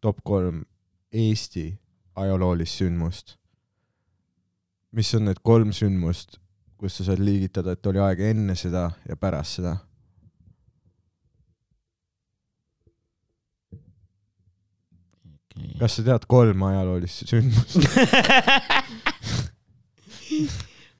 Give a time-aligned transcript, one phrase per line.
[0.00, 0.62] top kolm
[1.12, 1.66] Eesti
[2.18, 3.36] ajaloolist sündmust.
[4.92, 6.38] mis on need kolm sündmust,
[6.80, 9.76] kus sa saad liigitada, et oli aeg enne seda ja pärast seda?
[15.78, 17.82] kas sa tead kolm ajaloolist sündmust?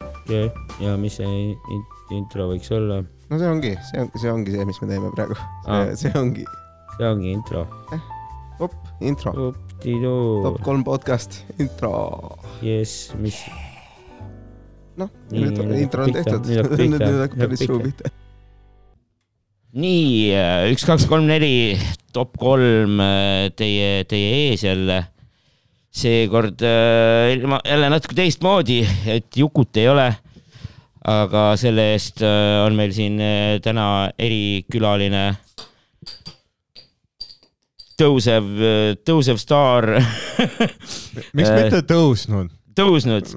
[0.02, 0.50] okei,
[0.82, 1.86] ja mis see in-
[2.18, 3.02] intro võiks olla?
[3.30, 5.38] no see ongi, see on, see ongi see, mis me teeme praegu.
[5.98, 6.46] See ongi
[6.98, 7.66] see ongi intro.
[8.58, 9.32] op, intro,
[10.42, 11.92] top, kolm podcast, intro.
[12.64, 13.38] jess, mis,
[14.98, 18.10] noh, nüüd on intro on tehtud, nüüd hakkab nüüd päris suu pihta.
[19.78, 20.32] nii,
[20.72, 21.76] üks, kaks, kolm, neli,
[22.16, 25.04] top kolm äh, teie, teie ees jälle.
[25.98, 30.08] seekord äh, ilma- jälle natuke teistmoodi, et Jukut ei ole.
[31.08, 35.22] aga selle eest äh, on meil siin äh, täna erikülaline.
[37.98, 38.46] tõusev,
[39.06, 39.90] tõusev staar,
[41.36, 41.58] miks Äh.
[41.62, 42.54] mitte tõusnud?
[42.78, 43.32] tõusnud,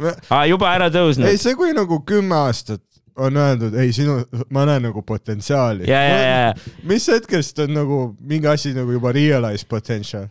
[0.46, 1.38] juba ära ei, tõusnud.
[1.42, 2.84] see kui nagu kümme aastat
[3.22, 4.20] on öeldud, ei sinu,
[4.54, 5.88] ma näen nagu potentsiaali.
[5.90, 10.30] ja, ja, ja, mis hetkest on nagu mingi asi nagu juba realize potential?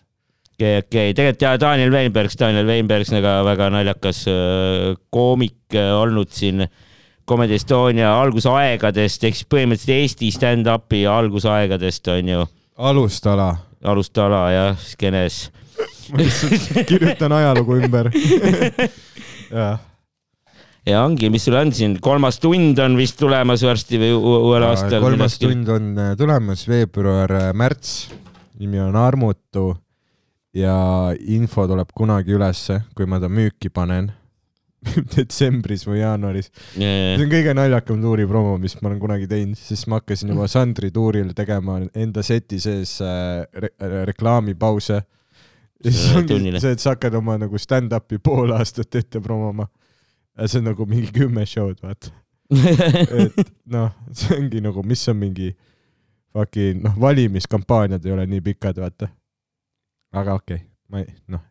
[0.55, 6.33] okei, okei, tegelikult ja Daniel Weinbergs, Daniel Weinbergs väga, väga naljakas äh, koomik äh, olnud
[6.34, 6.67] siin
[7.28, 12.47] Comedy Estonia algusaegadest ehk siis põhimõtteliselt Eesti stand-up'i algusaegadest on ju
[12.91, 13.53] alustala.
[13.84, 15.48] Alustala jah, skeenes.
[16.91, 18.11] kirjutan ajalugu ümber.
[19.50, 19.78] jah,
[20.86, 25.01] ja ongi, mis sul on siin, kolmas tund on vist tulemas varsti või uuel aastal.
[25.03, 28.11] kolmas tund on äh, tulemas, veebruar, märts,
[28.61, 29.73] nimi on Armutu
[30.56, 30.75] ja
[31.20, 34.11] info tuleb kunagi ülesse, kui ma ta müüki panen
[35.14, 36.50] detsembris või jaanuaris.
[36.73, 40.48] see on kõige naljakam tuuri promo, mis ma olen kunagi teinud, sest ma hakkasin juba
[40.50, 43.73] Sandri tuuril tegema enda seti sees äh, re
[44.11, 45.01] reklaamipause.
[45.84, 49.69] ja siis ongi see, et sa hakkad oma nagu stand-up'i pool aastat ette promoma.
[50.47, 52.14] see on nagu mingi kümme show'd, vaata.
[53.20, 55.52] et noh, see ongi nagu, mis on mingi
[56.33, 59.12] fucking noh, valimiskampaaniad ei ole nii pikad, vaata.
[60.17, 61.45] aga okei okay,, ma ei, noh,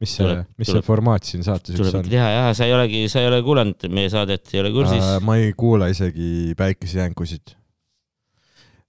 [0.00, 2.12] mis see Tuleb-, mis tuleb- see formaat siin saates üldse tuleb on ikka?
[2.14, 5.02] teha jah, sa ei olegi, sa ei ole kuulanud meie saadet, ei ole kursis.
[5.02, 7.54] Äh, ma ei kuula isegi päikesejänkusid.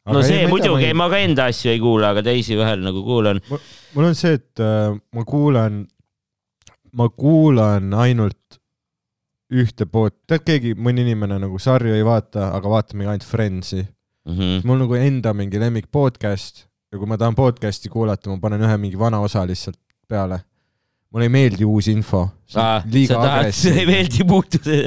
[0.10, 3.42] no see muidugi, ma ka enda asju ei kuula, aga teisi vahel nagu kuulan.
[3.50, 5.84] mul on see, et äh, ma kuulan,
[6.94, 8.60] ma kuulan ainult
[9.50, 13.86] ühte poolt, tead keegi, mõni inimene nagu sarju ei vaata, aga vaatab mingi ainult Friendsi.
[14.30, 14.60] Mhm.
[14.68, 18.76] mul nagu enda mingi lemmik podcast ja kui ma tahan podcast'i kuulata, ma panen ühe
[18.78, 19.78] mingi vana osa lihtsalt
[20.10, 20.42] peale.
[21.10, 22.28] Mulle ei meeldi uus info.
[22.50, 23.86] sa liiga tahad, ei agressiivne.
[23.90, 24.26] meeldi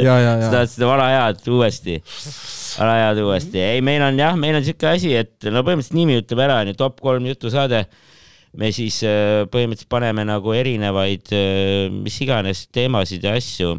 [0.06, 1.98] ja, sa tahad seda vana head uuesti,
[2.78, 3.62] vana head uuesti.
[3.62, 6.78] ei, meil on jah, meil on siuke asi, et no põhimõtteliselt nimi ütleb ära, onju,
[6.78, 7.84] top kolm jutusaade.
[8.58, 11.32] me siis äh, põhimõtteliselt paneme nagu erinevaid,
[12.02, 13.76] mis iganes teemasid ja asju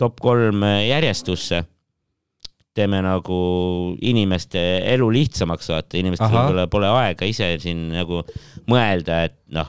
[0.00, 1.64] top kolm äh, järjestusse.
[2.74, 3.36] teeme nagu
[4.06, 4.60] inimeste
[4.92, 8.22] elu lihtsamaks, vaata, inimestel võib-olla pole aega ise siin nagu
[8.70, 9.66] mõelda, et noh,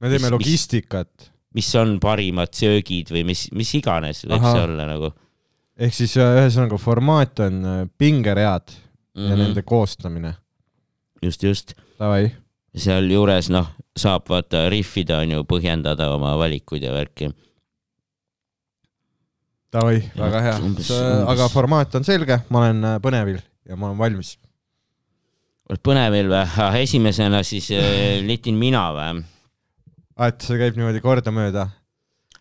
[0.00, 1.30] me teeme mis- logistikat.
[1.56, 4.56] mis on parimad söögid või mis, mis iganes võib Ahah.
[4.56, 5.12] see olla nagu
[5.76, 8.86] ehk siis äh, ühesõnaga formaat on äh, pingeread mm
[9.16, 9.30] mm.
[9.30, 10.34] ja nende koostamine.
[11.22, 11.74] just, just.
[11.98, 12.30] Davai,
[12.76, 17.30] sealjuures noh, saab vaata rihvida on ju, põhjendada oma valikuid ja värki.
[19.72, 20.92] davai, väga hea umbes-.
[21.32, 24.36] aga formaat on selge, ma olen äh, põnevil ja ma olen valmis.
[25.82, 26.44] põnevil või?
[26.82, 27.72] esimesena siis
[28.26, 29.24] litin mina või?
[30.24, 31.68] Et see käib niimoodi kordamööda?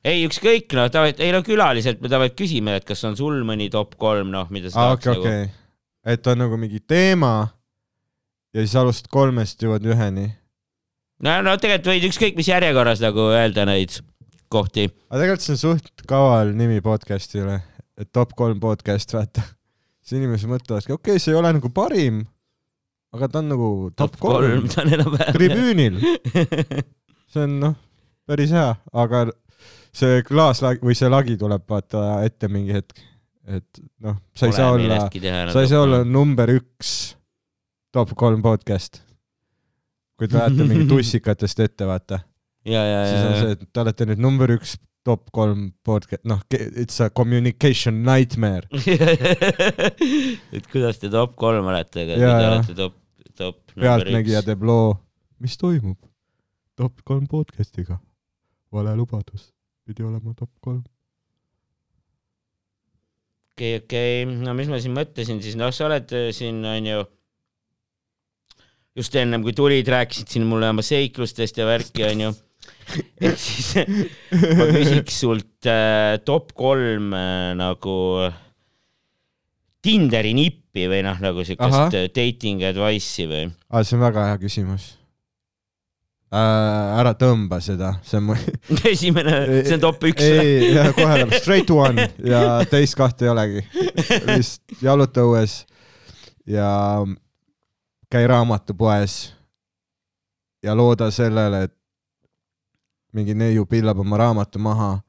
[0.06, 3.68] ei, ükskõik noh, tavaliselt, ei no külaliselt me tavaliselt küsime, et kas on sul mõni
[3.74, 5.86] top kolm, noh, mida sa aa, tahaks okei, okei.
[6.16, 7.36] et on nagu mingi teema
[8.56, 10.30] ja siis alustad kolmest, jõuad üheni.
[11.25, 13.97] no, no tegelikult võid ükskõik mis järjekorras nagu öelda neid
[14.53, 14.88] kohti.
[15.09, 17.59] aga tegelikult see on suht kaval nimi podcast'ile,
[18.00, 19.44] et top kolm podcast, vaata.
[20.06, 22.22] siis inimesed mõtlevadki, okei okay,, see ei ole nagu parim,
[23.16, 25.34] aga ta on nagu top kolm, ta on enam-vähem.
[25.40, 26.00] tribüünil.
[27.35, 27.75] see on noh,
[28.30, 29.25] päris hea, aga
[29.95, 33.04] see klaaslagi või see lagi tuleb vaata ette mingi hetk.
[33.45, 35.01] et noh, sa ei saa olla,
[35.54, 37.15] sa ei saa olla number üks
[37.95, 39.01] top kolm podcast.
[40.15, 42.21] kui te lähete mingi tussikatest ette, vaata,
[42.63, 47.12] siis on see, et te olete nüüd number üks top kolm podcast, noh, it's a
[47.13, 48.65] communication nightmare.
[50.56, 52.98] et kuidas te top kolm olete, aga te olete top,
[53.38, 53.62] top.
[53.75, 54.95] pealtnägija teeb loo,
[55.44, 56.00] mis toimub
[56.75, 58.00] top kolm podcast'iga.
[58.72, 59.54] vale lubadus,
[59.88, 60.83] pidi olema top kolm.
[63.56, 67.06] okei, okei, no mis ma siin mõtlesin siis, noh, sa oled äh, siin onju
[69.00, 72.33] just ennem kui tulid, rääkisid siin mulle oma seiklustest ja värki, onju.
[73.24, 73.72] et siis
[74.57, 77.95] ma küsiks sult äh, top kolm äh, nagu
[79.86, 83.50] Tinderi nippi või noh, nagu siukest äh, dating advice'i või?
[83.69, 85.05] aa, see on väga hea küsimus äh,.
[87.00, 88.36] Ära tõmba seda, see on mu
[88.94, 89.36] esimene,
[89.68, 90.24] see on top üks.
[90.26, 92.42] ei, kohe tuleb straight one ja
[92.72, 93.64] teist kahte ei olegi.
[94.28, 95.62] lihtsalt jaluta õues
[96.50, 96.68] ja
[98.12, 99.16] käi raamatupoes
[100.66, 101.74] ja looda sellele, et
[103.16, 105.02] mingi neiu pillab oma raamatu maha ja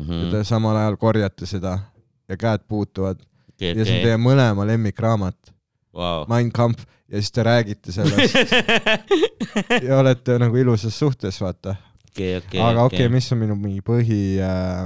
[0.00, 0.30] Mhm.
[0.32, 1.74] te samal ajal korjate seda
[2.28, 3.18] ja käed puutuvad
[3.60, 5.36] ja see on teie mõlema lemmikraamat,
[5.94, 6.24] Vau.
[6.30, 8.34] Mein Kampf ja siis te räägite sellest
[9.86, 11.74] ja olete nagu ilusas suhtes, vaata.
[12.10, 14.84] okei, okei, aga okei okay,, mis on minu mingi põhi äh....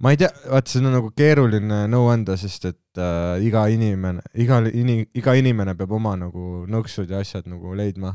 [0.00, 4.24] ma ei tea, vaata, see on nagu keeruline nõu anda, sest et äh, iga inimene,
[4.34, 8.12] igal ini-, iga inimene peab oma nagu nõksud ja asjad nagu leidma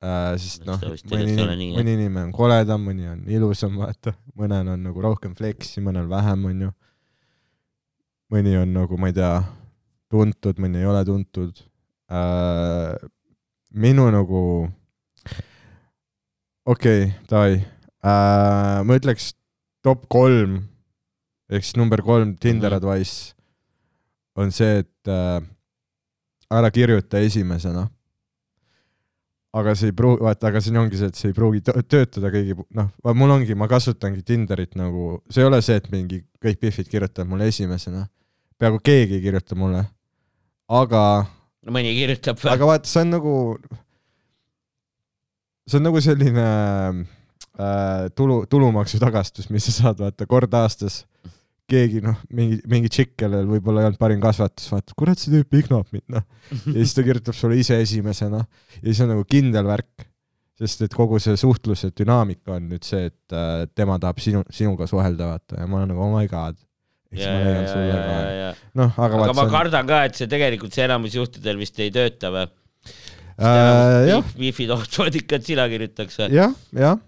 [0.00, 0.32] äh,.
[0.40, 0.80] sest noh
[1.12, 1.36] mõni
[1.76, 6.48] mõni inimene on koledam, mõni on ilusam, vaata, mõnel on nagu rohkem fleksi, mõnel vähem,
[6.54, 6.76] onju.
[8.32, 9.34] mõni on nagu, ma ei tea,
[10.12, 11.62] tuntud, mõni ei ole tuntud
[12.12, 12.96] äh,.
[13.72, 14.42] minu nagu
[16.68, 18.82] okei okay,, davai äh,.
[18.84, 19.32] ma ütleks
[19.82, 20.60] top kolm
[21.52, 22.78] ehk siis number kolm Tinder Mhm.
[22.80, 23.34] advice
[24.36, 25.40] on see, et äh,
[26.52, 27.88] ära kirjuta esimesena.
[29.52, 32.30] aga see ei pruugi, vaata, aga siin ongi see, et see ei pruugi tö- töötada
[32.32, 36.56] kõigi, noh, mul ongi, ma kasutangi Tinderit nagu, see ei ole see, et mingi kõik
[36.62, 38.06] pihvid kirjutavad mulle esimesena.
[38.56, 39.82] peaaegu keegi ei kirjuta mulle.
[40.72, 41.04] Aga
[41.70, 43.34] mõni kirjutab aga vaata, see on nagu,
[45.68, 46.46] see on nagu selline
[47.58, 51.04] äh, tulu, tulumaksu tagastus, mis sa saad vaata kord aastas.
[51.72, 55.54] keegi noh, mingi, mingi tšikk, kellel võib-olla ei olnud parim kasvatus, vaatab, kurat, see tüüp
[55.56, 56.24] ignab mind, noh.
[56.66, 60.08] ja siis ta kirjutab sulle ise esimesena ja siis on nagu kindel värk.
[60.62, 64.86] sest et kogu see suhtluse dünaamika on nüüd see, et äh, tema tahab sinu, sinuga
[64.90, 66.58] suhelda, vaata, ja ma olen nagu oh my god.
[67.12, 68.50] Eks ma leian sulle ka.
[68.80, 71.78] noh, aga aga vaata ma on kardan ka, et see tegelikult see enamus juhtudel vist
[71.82, 72.46] ei tööta või?
[73.38, 76.30] äh, Wi-Fi tohtuvad ikka, et sina kirjutaks või?
[76.38, 77.00] jah, jah,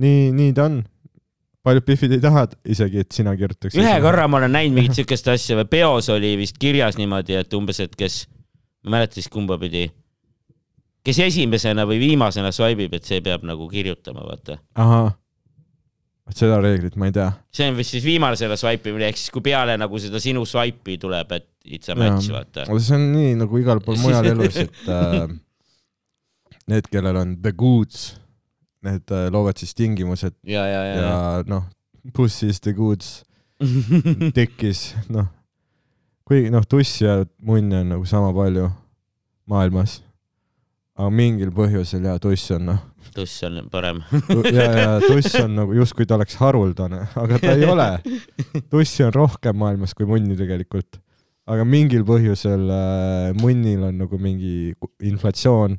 [0.00, 0.78] nii, nii ta on.
[1.64, 2.46] paljud pihvid ei taha
[2.76, 3.76] isegi, et sina kirjutaks.
[3.80, 7.58] ühe korra ma olen näinud mingit siukest asja või peos oli vist kirjas niimoodi, et
[7.58, 8.24] umbes, et kes,
[8.84, 9.86] ma ei mäleta siis kumba pidi,
[11.04, 14.58] kes esimesena või viimasena swipe ib, et see peab nagu kirjutama, vaata.
[16.24, 17.28] ahah, seda reeglit ma ei tea.
[17.54, 20.98] see on vist siis viimasena swipe imine, ehk siis kui peale nagu seda sinu swipe'i
[21.02, 22.66] tuleb, et it's a match, vaata.
[22.78, 25.28] see on nii nagu igal pool mujal elus, et äh,
[26.72, 28.14] need, kellel on the goods,
[28.84, 31.68] need äh, loovad siis tingimused ja, ja, ja, ja noh,
[32.16, 33.22] pussy is the goods,
[34.38, 35.28] tekkis, noh,
[36.24, 38.70] kuigi noh, tussi ja munni on nagu sama palju
[39.50, 40.00] maailmas.
[40.94, 42.82] Aga mingil põhjusel ja tuss on noh,
[43.14, 44.02] tuss on parem.
[44.54, 47.88] ja, ja tuss on nagu justkui ta oleks haruldane, aga ta ei ole.
[48.72, 51.00] tussi on rohkem maailmas kui munni tegelikult.
[51.50, 55.76] aga mingil põhjusel äh, munnil on nagu mingi inflatsioon.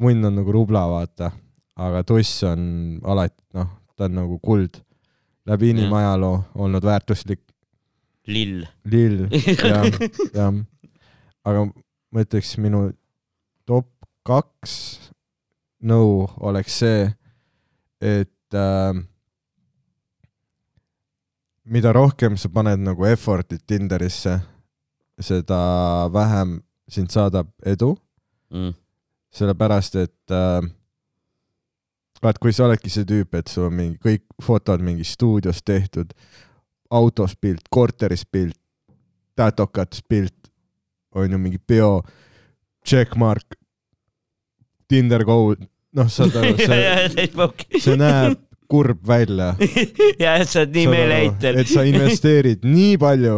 [0.00, 1.30] munn on nagu rubla, vaata,
[1.76, 4.80] aga tuss on alati, noh, ta on nagu kuld.
[5.44, 7.42] läbi inimajaloo olnud väärtuslik
[8.32, 8.64] lill.
[8.88, 9.26] lill
[9.60, 9.82] ja,
[10.32, 10.46] ja
[11.44, 12.86] aga ma ütleks, minu
[14.24, 14.74] kaks
[15.84, 17.08] nõu oleks see,
[18.00, 18.94] et äh,
[21.64, 24.38] mida rohkem sa paned nagu effort'it Tinderisse,
[25.20, 25.58] seda
[26.12, 26.58] vähem
[26.90, 27.94] sind saadab edu,
[28.54, 28.74] Mm.
[29.34, 30.62] sellepärast et äh,
[32.22, 36.12] vaat kui sa oledki see tüüp, et sul on mingi kõik fotod mingi stuudios tehtud,
[36.90, 38.60] autos pilt, korteris pilt,
[39.34, 40.52] tätokates pilt,
[41.18, 42.04] on ju mingi peo,
[42.86, 43.58] checkmark,
[44.94, 45.58] Tinder goal,
[45.98, 48.38] noh, saad aru, see, see näeb
[48.70, 49.54] kurb välja.
[50.22, 51.60] ja, et sa oled nii meeleheitel.
[51.62, 53.36] et sa investeerid nii palju,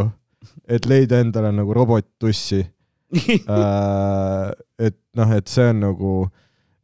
[0.71, 2.63] et leida endale nagu robot-tussi
[3.17, 4.55] äh,.
[4.83, 6.15] et noh, et see on nagu,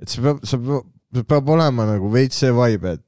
[0.02, 3.06] et see peab, see peab, see peab olema nagu veits see vibe, et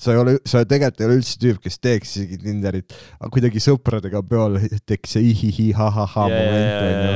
[0.00, 3.62] sa ei ole, sa tegelikult ei ole üldse tüüp, kes teeks isegi Tinderit, aga kuidagi
[3.62, 7.12] sõpradega peol tekkis see ihihi ha-ha-ha moment onju.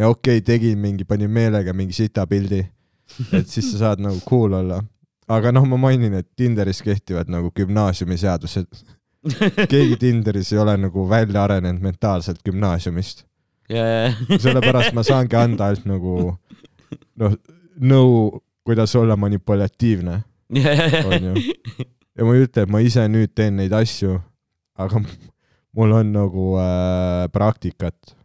[0.00, 2.62] ja okei okay,, tegin mingi, panin meelega mingi sita pildi,
[3.38, 4.82] et siis sa saad nagu cool olla.
[5.32, 8.82] aga noh, ma mainin, et Tinderis kehtivad nagu gümnaasiumiseadused.
[9.72, 13.24] keegi Tinderis ei ole nagu välja arenenud mentaalselt gümnaasiumist.
[14.38, 16.14] sellepärast ma saangi anda ainult nagu
[17.20, 17.36] noh,
[17.80, 20.18] nõu, kuidas olla manipulatiivne,
[20.52, 21.34] onju.
[22.18, 24.18] ja ma ei ütle, et ma ise nüüd teen neid asju,
[24.76, 25.00] aga
[25.76, 28.16] mul on nagu äh, praktikat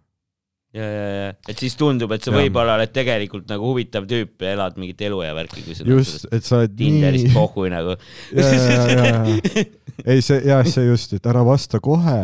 [0.78, 4.56] ja, ja, ja, et siis tundub, et sa võib-olla oled tegelikult nagu huvitav tüüp ja
[4.58, 7.98] elad mingit elu ja värki, kui sa just, et sa oled Tinderist nii, pohhui nagu.
[10.06, 12.20] ei see jah, see just, et ära vasta kohe,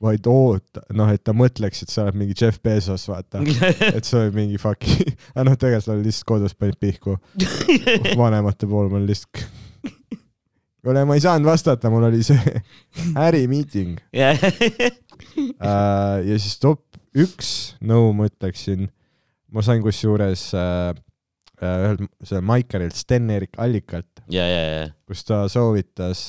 [0.00, 3.42] vaid oota, noh, et ta mõtleks, et sa oled mingi Jeff Bezos, vaata,
[3.96, 7.18] et sa oled mingi fucking, aga noh, tegelikult sa oled lihtsalt kodus panid pihku,
[8.20, 9.44] vanemate pool ma lihtsalt
[10.80, 12.62] kuule, ma ei saanud vastata, mul oli see
[13.26, 16.86] ärimiiting jah, äh, ja siis top
[17.18, 18.88] üks nõu ma ütleksin,
[19.50, 20.90] ma sain kusjuures äh,
[21.60, 26.28] äh, ühelt sellelt Maikerilt Sten-Erik Allikalt, ja, ja, ja, kus ta soovitas,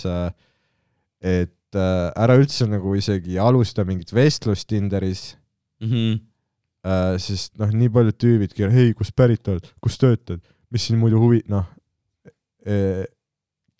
[1.21, 5.35] et äh, ära üldse nagu isegi alusta mingit vestlust Tinderis,
[5.81, 6.19] Mhm.
[7.21, 10.41] sest noh, nii paljud tüübid kirjutavad, hei, kust pärit oled, kus töötad,
[10.73, 11.65] mis sind muidu huvi, noh,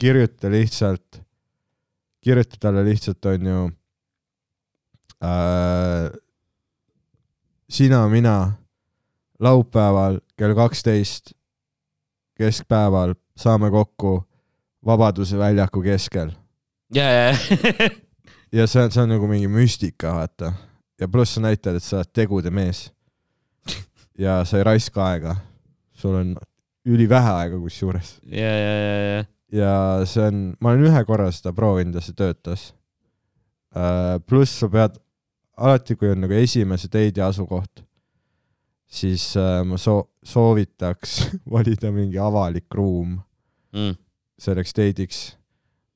[0.02, 1.20] kirjuta lihtsalt,
[2.26, 3.60] kirjuta talle lihtsalt, onju
[5.22, 6.10] äh,,
[7.72, 8.52] sina, mina,
[9.40, 11.32] laupäeval kell kaksteist
[12.36, 14.20] keskpäeval saame kokku
[14.86, 16.32] Vabaduse väljaku keskel
[16.96, 17.90] ja, ja, ja,
[18.58, 20.54] ja see on, see on nagu mingi müstika, vaata.
[21.00, 22.90] ja pluss sa näitad, et sa oled tegude mees.
[24.20, 25.36] ja sa ei raiska aega.
[25.94, 26.36] sul on
[26.86, 28.18] ülivähe aega kusjuures.
[28.26, 29.24] ja, ja, ja, ja,
[29.62, 32.72] ja see on, ma olen ühe korra seda proovinud ja see töötas.
[34.28, 35.00] pluss sa pead,
[35.58, 37.84] alati kui on nagu esimese date'i asukoht,
[38.92, 41.18] siis äh, ma soo-, soovitaks
[41.54, 43.18] valida mingi avalik ruum
[43.76, 43.96] mm..
[44.42, 45.22] selleks date'iks.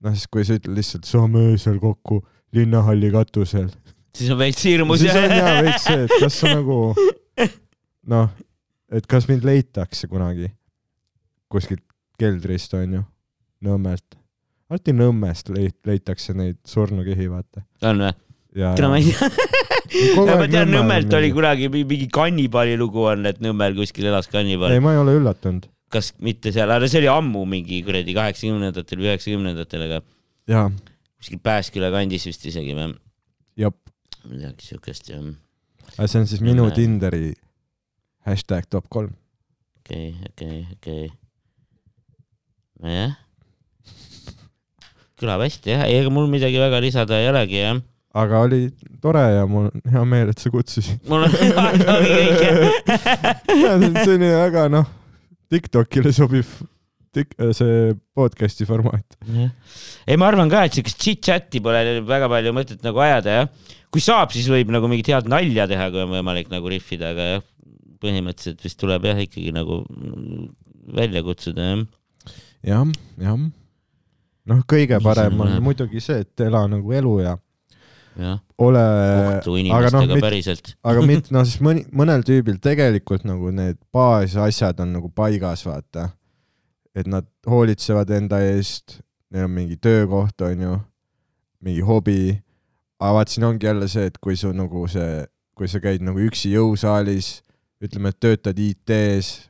[0.03, 2.21] noh, siis kui sa ütled lihtsalt saame öösel kokku
[2.55, 3.71] linnahalli katusel,
[4.15, 6.79] siis on veits hirmus siis on jaa veits see, et kas sa nagu
[8.13, 8.29] noh,
[8.91, 10.51] et kas mind leitakse kunagi
[11.51, 11.83] kuskilt
[12.19, 13.03] keldrist onju,
[13.65, 14.17] Nõmmelt.
[14.69, 17.63] alati Nõmmest leit-, leitakse neid surnukehi, vaata.
[17.88, 18.13] on või?
[18.55, 19.29] ja, tere, ma ei tea.
[20.15, 24.27] Kogu ma tean, Nõmmelt oli kunagi mi- mingi kannibali lugu on, et Nõmmel kuskil elas
[24.31, 24.81] kannibal ei,.
[24.83, 25.67] ma ei ole üllatunud.
[25.93, 30.00] kas mitte seal, aga see oli ammu mingi kuradi kaheksakümnendatel või üheksakümnendatel, aga
[30.51, 30.65] jaa,
[31.21, 32.89] kuskil Pääsküla kandis vist isegi või
[33.62, 33.77] jep.
[34.27, 35.21] midagi siukest jah.
[35.95, 36.75] aga see on siis minu Nõmme.
[36.75, 37.31] Tinderi
[38.27, 39.13] hashtag top kolm.
[39.83, 41.07] okei, okei, okei.
[42.83, 43.15] nojah.
[45.21, 47.79] kõlab hästi jah, ega mul midagi väga lisada ei olegi jah.
[48.15, 48.62] Aga oli
[49.03, 51.01] tore ja mul on hea meel, et sa kutsusid.
[51.10, 51.57] mul on kõik
[53.50, 54.88] see on selline väga noh,
[55.51, 56.48] Tiktokile sobiv
[57.15, 59.17] tik-, see podcast'i formaat.
[59.27, 59.51] jah.
[60.07, 63.51] ei, ma arvan ka, et siukest chit-chat'i pole väga palju mõtet nagu ajada jah.
[63.93, 67.29] kui saab, siis võib nagu mingit head nalja teha, kui on võimalik nagu rihvida, aga
[67.34, 67.45] jah,
[68.03, 69.84] põhimõtteliselt vist tuleb jah ikkagi nagu
[70.95, 71.86] välja kutsuda jah.
[72.72, 72.86] jah,
[73.27, 73.48] jah.
[74.51, 75.67] noh, kõige parem on läheb.
[75.67, 77.36] muidugi see, et ela nagu elu ja
[78.57, 78.81] ole,
[79.75, 80.05] aga noh,
[80.89, 86.10] aga mitte, noh siis mõni, mõnel tüübil tegelikult nagu need baasasjad on nagu paigas, vaata.
[86.95, 89.01] et nad hoolitsevad enda eest,
[89.34, 90.79] neil on mingi töökoht, onju,
[91.65, 92.41] mingi hobi.
[93.00, 96.19] aga vaat siin ongi jälle see, et kui su nagu see, kui sa käid nagu
[96.24, 97.41] üksi jõusaalis,
[97.84, 99.50] ütleme, et töötad IT-s,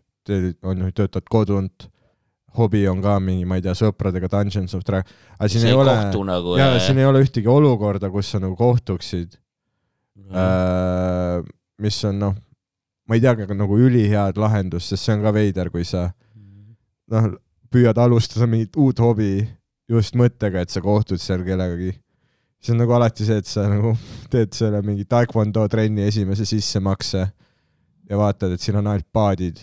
[0.65, 1.89] on ju, töötad kodunt,
[2.57, 5.75] hobi on ka mingi, ma ei tea, sõpradega Dungeons of Dragons, aga siin see ei
[5.75, 5.95] ei ole,
[6.29, 6.55] nagu.
[6.59, 9.37] jaa, siin ei ole ühtegi olukorda, kus sa nagu kohtuksid
[10.31, 11.41] äh,,
[11.81, 12.37] mis on noh,
[13.05, 16.07] ma ei tea, nagu ülihead lahendust, sest see on ka veider, kui sa
[17.11, 17.29] noh,
[17.73, 19.43] püüad alustada mingit uut hobi
[19.91, 21.93] just mõttega, et sa kohtud seal kellegagi.
[22.65, 23.93] see on nagu alati see, et sa nagu
[24.33, 27.25] teed selle mingi taekwondo trenni esimese sissemakse
[28.09, 29.59] ja vaatad, et siin on ainult paadid.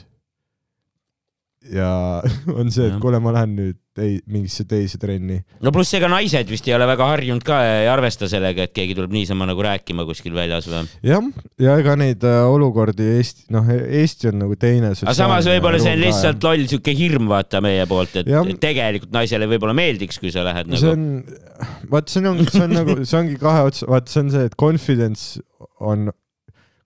[1.70, 2.22] Ja
[2.58, 5.38] on see, et kuule, ma lähen nüüd tei-, mingisse teise trenni.
[5.62, 8.74] no pluss ega naised vist ei ole väga harjunud ka ja ei arvesta sellega, et
[8.76, 10.82] keegi tuleb niisama nagu rääkima kuskil väljas või.
[11.06, 11.28] jah,
[11.62, 14.94] ja ega neid äh, olukordi Eesti, noh, Eesti on nagu teine.
[14.96, 19.14] aga samas võib-olla see on lihtsalt loll siuke hirm, vaata meie poolt, et et tegelikult
[19.14, 20.96] naisele võib-olla meeldiks, kui sa lähed see nagu.
[20.96, 24.50] on, vaat see on, see on nagu, see ongi kahe otsa, vaat see on see,
[24.50, 25.42] et confidence
[25.82, 26.10] on,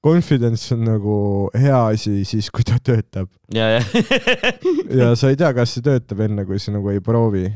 [0.07, 1.17] confidence on nagu
[1.59, 3.31] hea asi siis, kui ta töötab.
[3.55, 3.81] Ja, ja.
[5.01, 7.49] Ja sa ei tea, kas see töötab enne, kui sa nagu ei proovi,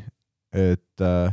[0.50, 1.30] et äh,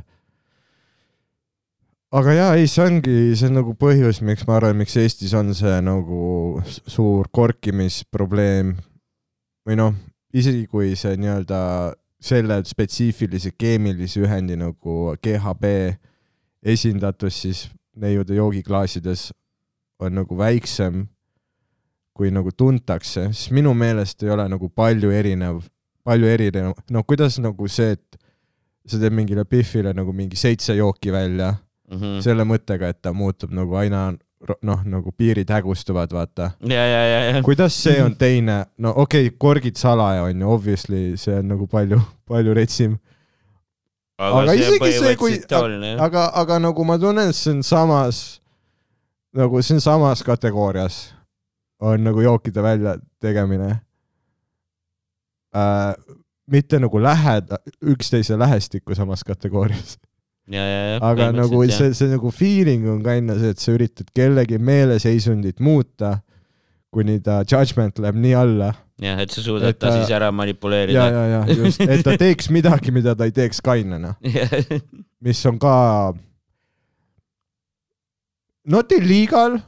[2.17, 5.53] aga jaa, ei, see ongi, see on nagu põhjus, miks ma arvan, miks Eestis on
[5.57, 8.75] see nagu suur korkimisprobleem.
[9.67, 9.97] Või noh,
[10.37, 11.61] isegi kui see nii-öelda
[12.23, 15.73] selle spetsiifilise keemilise ühendi nagu GHB
[16.67, 17.65] esindatus siis
[17.97, 19.31] neiude joogiklaasides
[19.99, 21.07] on nagu väiksem,
[22.17, 25.61] kui nagu tuntakse, siis minu meelest ei ole nagu palju erinev,
[26.05, 28.17] palju erinev, no kuidas nagu see, et
[28.87, 31.55] sa teed mingile Biffile nagu mingi seitse jooki välja
[31.91, 32.19] Mhm.
[32.21, 34.09] selle mõttega, et ta muutub nagu aina
[34.61, 36.51] noh, nagu piirid hägustuvad, vaata.
[37.43, 41.65] kuidas see on teine, no okei okay,, korgid salaja on ju, obviously see on nagu
[41.67, 42.97] palju, palju retsim,
[44.19, 45.39] aga isegi see, kui-
[45.99, 48.41] aga, aga nagu ma tunnen, et see on samas,
[49.35, 51.13] nagu see on samas kategoorias,
[51.81, 53.79] on nagu jookide välja tegemine
[55.55, 55.93] äh,.
[56.47, 59.97] mitte nagu läheda, üksteise lähestikku samas kategoorias,
[60.47, 60.99] ja, ja, ja.
[61.01, 65.59] aga nagu see, see nagu feeling on ka enne see, et sa üritad kellegi meeleseisundit
[65.59, 66.17] muuta,
[66.93, 70.31] kuni ta judgment läheb nii alla jah, et sa suudad et ta ta- siis ära
[70.31, 71.09] ja, manipuleerida.
[71.09, 74.15] ja, ja just, et ta teeks midagi, mida ta ei teeks kainena,
[75.25, 75.73] mis on ka
[78.67, 79.59] not illegal,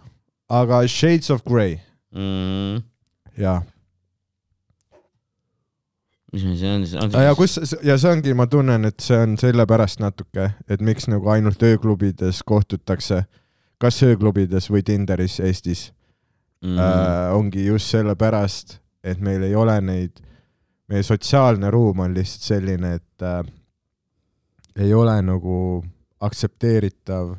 [0.50, 1.80] aga shades of grey.
[2.16, 2.84] Mm,
[3.38, 3.60] ja,
[6.34, 7.14] mis meil see on siis?
[7.14, 11.30] ja kus ja see ongi, ma tunnen, et see on sellepärast natuke, et miks nagu
[11.34, 13.24] ainult ööklubides kohtutakse,
[13.82, 15.90] kas ööklubides või Tinderis Eestis.
[16.60, 20.20] Mm, äh, ongi just sellepärast, et meil ei ole neid,
[20.92, 23.40] meie sotsiaalne ruum on lihtsalt selline, et äh,
[24.84, 25.56] ei ole nagu
[26.20, 27.38] aktsepteeritav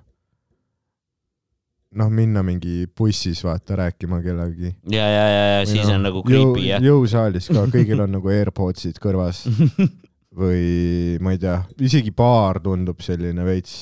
[1.98, 4.74] noh, minna mingi bussis vaata rääkima kellegagi.
[4.90, 6.84] ja, ja, ja, ja siis on nagu creepy jah.
[6.84, 9.46] jõusaalis ka, kõigil on nagu AirPodsid kõrvas
[10.40, 13.74] või ma ei tea, isegi baar tundub selline veits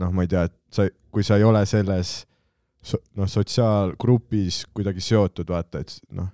[0.00, 2.18] noh, ma ei tea, et sa, kui sa ei ole selles
[2.84, 6.28] so, noh, sotsiaalgrupis kuidagi seotud, vaata, et noh,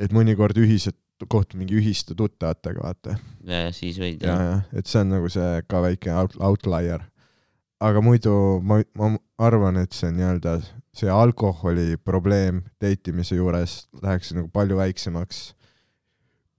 [0.00, 0.96] et mõnikord ühised,
[1.32, 3.18] kohtud mingi ühiste tuttavatega, vaata.
[3.48, 7.06] ja, ja siis võid ja, ja, et see on nagu see ka väike out, outlier.
[7.80, 10.58] Aga muidu ma, ma arvan, et see nii-öelda
[10.96, 15.42] see alkoholi probleem date imise juures läheks nagu palju väiksemaks,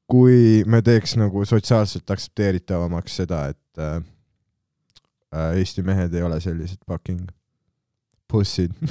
[0.10, 3.98] kui me teeks nagu sotsiaalselt aktsepteeritavamaks seda, et äh,
[5.34, 7.26] äh, Eesti mehed ei ole sellised fucking
[8.28, 8.76] pussid.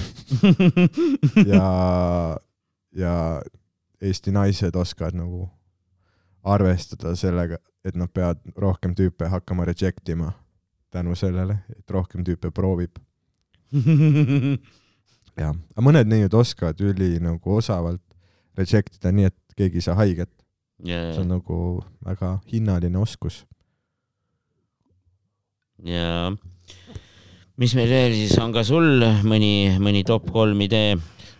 [1.47, 1.68] Ja,
[2.97, 3.14] ja
[4.02, 5.47] Eesti naised oskavad nagu
[6.47, 10.33] arvestada sellega, et nad peavad rohkem tüüpe hakkama reject ima
[10.96, 12.98] tänu sellele, et rohkem tüüpe proovib.
[15.40, 18.02] jah, aga mõned neiud oskavad üli nagu osavalt
[18.56, 20.32] reject ida nii, et keegi ei saa haiget.
[20.85, 21.59] ja, see on nagu
[22.04, 23.44] väga hinnaline oskus.
[25.85, 26.32] ja
[27.61, 30.96] mis meil veel siis on ka sul mõni, mõni top kolm idee?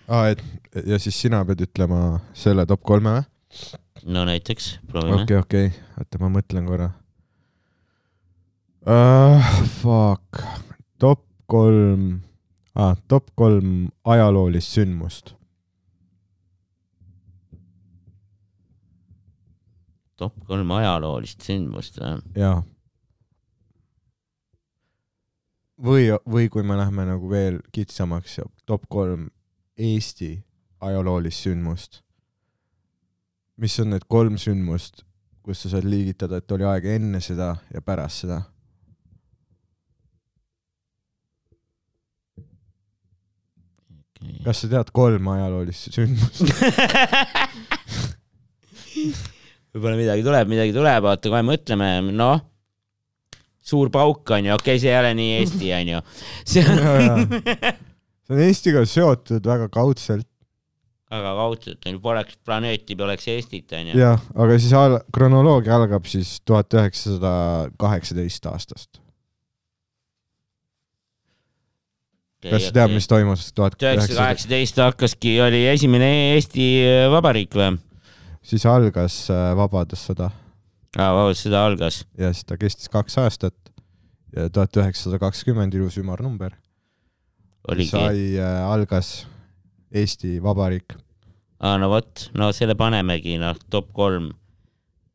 [0.09, 0.45] aa, et
[0.85, 3.27] ja siis sina pead ütlema selle top kolme või?
[4.13, 5.23] no näiteks, proovime.
[5.23, 6.91] okei, okei, oota, ma mõtlen korra
[8.87, 9.43] uh,.
[9.83, 10.43] Fuck,
[10.99, 12.23] top kolm
[12.75, 15.35] ah,, top kolm ajaloolist sündmust.
[20.17, 22.17] top kolm ajaloolist sündmust või?
[22.41, 22.63] jaa.
[25.77, 29.29] või, või kui me läheme nagu veel kitsamaks, top kolm
[29.77, 30.33] Eesti
[30.81, 32.03] ajaloolist sündmust.
[33.57, 35.05] mis on need kolm sündmust,
[35.43, 38.43] kus sa saad liigitada, et oli aeg enne seda ja pärast seda?
[44.45, 46.47] Kas sa tead kolm ajaloolist sündmust?
[49.77, 52.41] võib-olla midagi tuleb, midagi tuleb, oota kohe mõtleme, noh.
[53.67, 56.01] suur pauk on ju, okei okay,, see ei ole nii Eesti on ju.
[56.55, 56.79] see on
[58.27, 60.29] see on Eestiga seotud väga kaudselt
[61.11, 63.99] väga kaudselt, poleks planeeti, poleks Eestit on ju.
[64.01, 67.33] jah, aga siis al-, kronoloogia algab siis tuhat üheksasada
[67.79, 69.01] kaheksateist aastast.
[72.51, 76.67] Kas sa tead, mis toimus tuhat üheksasada kaheksateist hakkaski, oli esimene Eesti
[77.13, 77.77] Vabariik või?
[78.47, 80.31] siis algas äh, Vabadussõda
[80.97, 82.03] aa, vabandust, sõda algas.
[82.19, 83.57] ja siis ta kestis kaks aastat
[84.37, 86.57] ja tuhat üheksasada kakskümmend ilus ümarnumber
[87.67, 89.27] sai äh,, algas
[89.97, 90.97] Eesti Vabariik.
[91.61, 94.31] aa, no vot, no selle panemegi, noh, top kolm.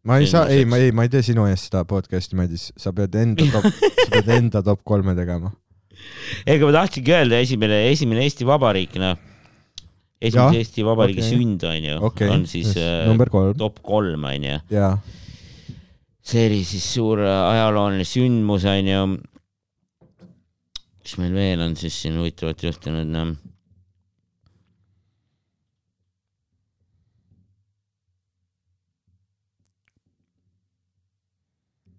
[0.07, 2.93] ma ei saa, ei, ma ei, ma ei tee sinu eest seda podcast'i, Madis, sa
[2.95, 3.67] pead enda top,
[4.05, 5.53] sa pead enda top kolme tegema.
[6.45, 9.17] Ega ma tahtsingi öelda esimene, esimene Eesti Vabariik, noh.
[10.21, 11.33] esimese Jah, Eesti Vabariigi okei.
[11.33, 14.59] sünd on ju okei on siis äh, number kolm top kolm on ju.
[16.21, 19.05] see oli siis suur äh, ajalooline sündmus on ju.
[21.01, 23.33] mis meil veel on siis siin huvitavat juhtunud, noh.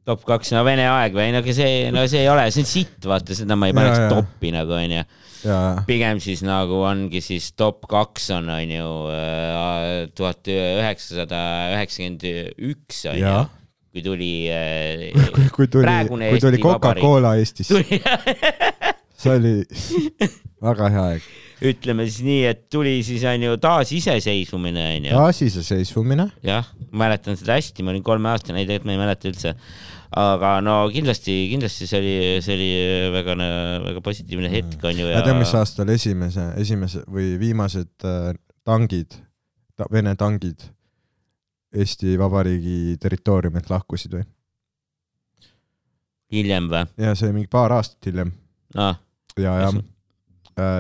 [0.09, 2.71] Top kaks, no Vene aeg või, no aga see, no see ei ole, see on
[2.71, 4.19] sitt, vaata, seda ma ei paneks Jaa, jaa.
[4.19, 5.05] top'i nagu onju.
[5.89, 8.85] pigem siis nagu ongi siis top kaks on onju
[10.19, 11.41] tuhat üheksasada
[11.75, 12.29] üheksakümmend
[12.73, 13.35] üks onju
[13.93, 15.11] kui tuli äh,
[15.57, 16.61] kui tuli, kui tuli.
[16.63, 17.99] Coca-Cola Eestis, tuli
[19.23, 19.55] see oli
[20.63, 21.27] väga hea aeg.
[21.63, 25.15] Ütleme siis nii, et tuli siis onju taasiseseisvumine onju.
[25.15, 29.55] taasiseseisvumine, jah, mäletan seda hästi, ma olin kolmeaastane, ei tegelikult ma ei mäleta üldse.
[30.23, 32.71] aga no kindlasti, kindlasti see oli, see oli
[33.15, 33.37] väga,
[33.87, 38.33] väga positiivne hetk onju ma ja tean, mis aastal esimese, esimese või viimased äh,
[38.67, 39.19] tangid,
[39.91, 40.61] Vene tangid
[41.75, 44.27] Eesti Vabariigi territooriumilt lahkusid või?
[46.33, 46.85] hiljem või?
[47.01, 48.31] ja see mingi paar aastat hiljem
[48.77, 49.01] ah,.
[49.41, 49.81] ja, ja äh,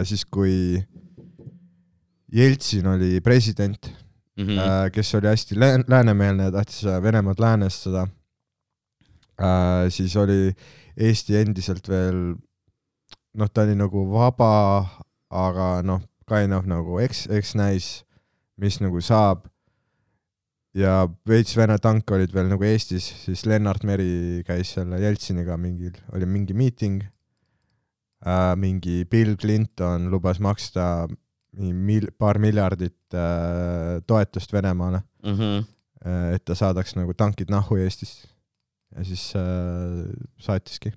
[0.04, 0.82] siis, kui
[2.32, 3.92] Jeltsin oli president
[4.36, 4.58] Mm mm., -hmm.
[4.58, 8.08] äh, kes oli hästi lään- läänemeelne ja tahtis äh, Venemaad läänestada
[9.40, 10.52] äh,, siis oli
[10.96, 12.34] Eesti endiselt veel,
[13.34, 14.86] noh, ta oli nagu vaba,
[15.30, 18.04] aga noh, kind of nagu eks, eks näis,
[18.56, 19.46] mis nagu saab.
[20.74, 25.92] ja veits Vene tanke olid veel nagu Eestis, siis Lennart Meri käis seal Jeltsiniga mingil,
[26.12, 27.02] oli mingi miiting
[28.26, 28.56] äh,.
[28.56, 31.08] mingi Bill Clinton lubas maksta
[31.58, 35.64] mil-, paar miljardit äh, toetust Venemaale, Mm -hmm.
[36.34, 38.26] et ta saadaks nagu tankid nahhu Eestist.
[38.96, 40.92] ja siis äh, saatiski,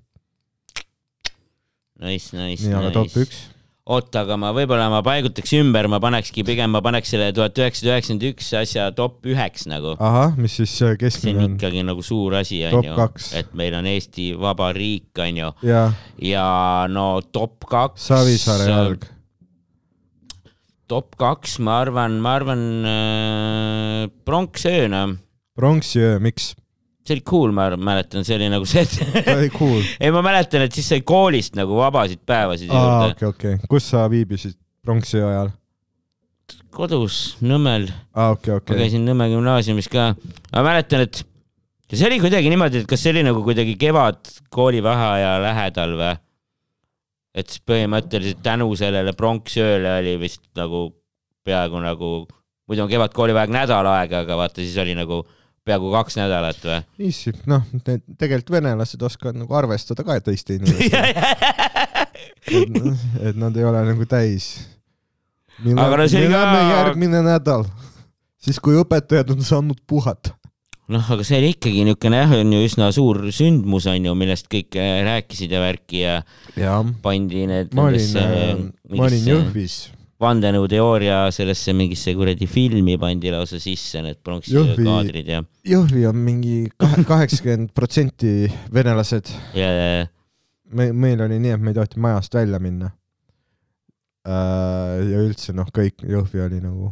[2.00, 3.20] Nice, nice, nii, aga top nice.
[3.20, 3.36] üks.
[3.86, 7.94] oota, aga ma võib-olla ma paigutaks ümber, ma panekski pigem, ma paneks selle tuhat üheksasada
[7.94, 9.94] üheksakümmend üks asja top üheks nagu.
[10.02, 11.56] ahah, mis siis äh, see keskmine on on?
[11.56, 12.96] ikkagi nagu suur asi onju
[13.38, 15.52] et meil on Eesti Vabariik onju
[16.26, 16.48] ja
[16.90, 18.08] no top kaks.
[18.10, 19.06] Savisaare jalg.
[20.90, 25.16] top kaks, ma arvan, ma arvan äh, pronksöö noh,
[25.56, 26.54] pronksiöö, miks?
[27.06, 29.82] See oli cool, ma mäletan, see oli nagu see, et oli cool.
[30.02, 33.14] ei, ma mäletan, et siis sai koolist nagu vabasid päevasid aa, juurde.
[33.14, 33.70] okei, okei.
[33.70, 35.54] kus sa viibisid pronksiöö ajal?
[36.76, 38.82] kodus Nõmmel, aa, okei, ma okei.
[38.82, 40.10] käisin Nõmme gümnaasiumis ka,
[40.52, 41.22] ma mäletan, et
[41.94, 44.20] see oli kuidagi niimoodi, et kas see oli nagu kuidagi kevad
[44.54, 46.14] koolivaheaja lähedal või?
[47.36, 50.88] et siis põhimõtteliselt tänu sellele pronksööle oli vist nagu
[51.46, 52.10] peaaegu nagu,
[52.66, 55.20] muidu on kevadkoolivaheaeg nädal aega, aga vaata siis oli nagu
[55.66, 56.78] peaaegu kaks nädalat või?
[57.00, 61.34] niiviisi, noh, tegelikult venelased oskavad nagu arvestada ka teiste inimestega,
[62.56, 62.80] et,
[63.32, 64.48] et nad ei ole nagu täis.
[65.56, 67.64] Aga no see ka- järgmine nädal,
[68.42, 70.34] siis kui õpetajad on saanud puhata.
[70.92, 74.46] noh, aga see oli ikkagi niisugune jah, on ju üsna suur sündmus on ju, millest
[74.52, 76.12] kõik äh, rääkisid ja värki ja
[76.54, 79.78] jah, pandi need ma olin, nendesse ma olin Jõhvis,
[80.22, 86.16] vandenõuteooria sellesse mingisse kuradi filmi pandi lausa sisse need pronksi Jõhvi- kaadrid ja, Jõhvi on
[86.24, 86.70] mingi
[87.10, 89.28] kaheksakümmend protsenti venelased.
[89.58, 90.06] ja, ja,
[90.72, 92.88] me, meil oli nii, et me ei tohtinud majast välja minna.
[94.26, 96.90] ja üldse noh, kõik Jõhvi oli nagu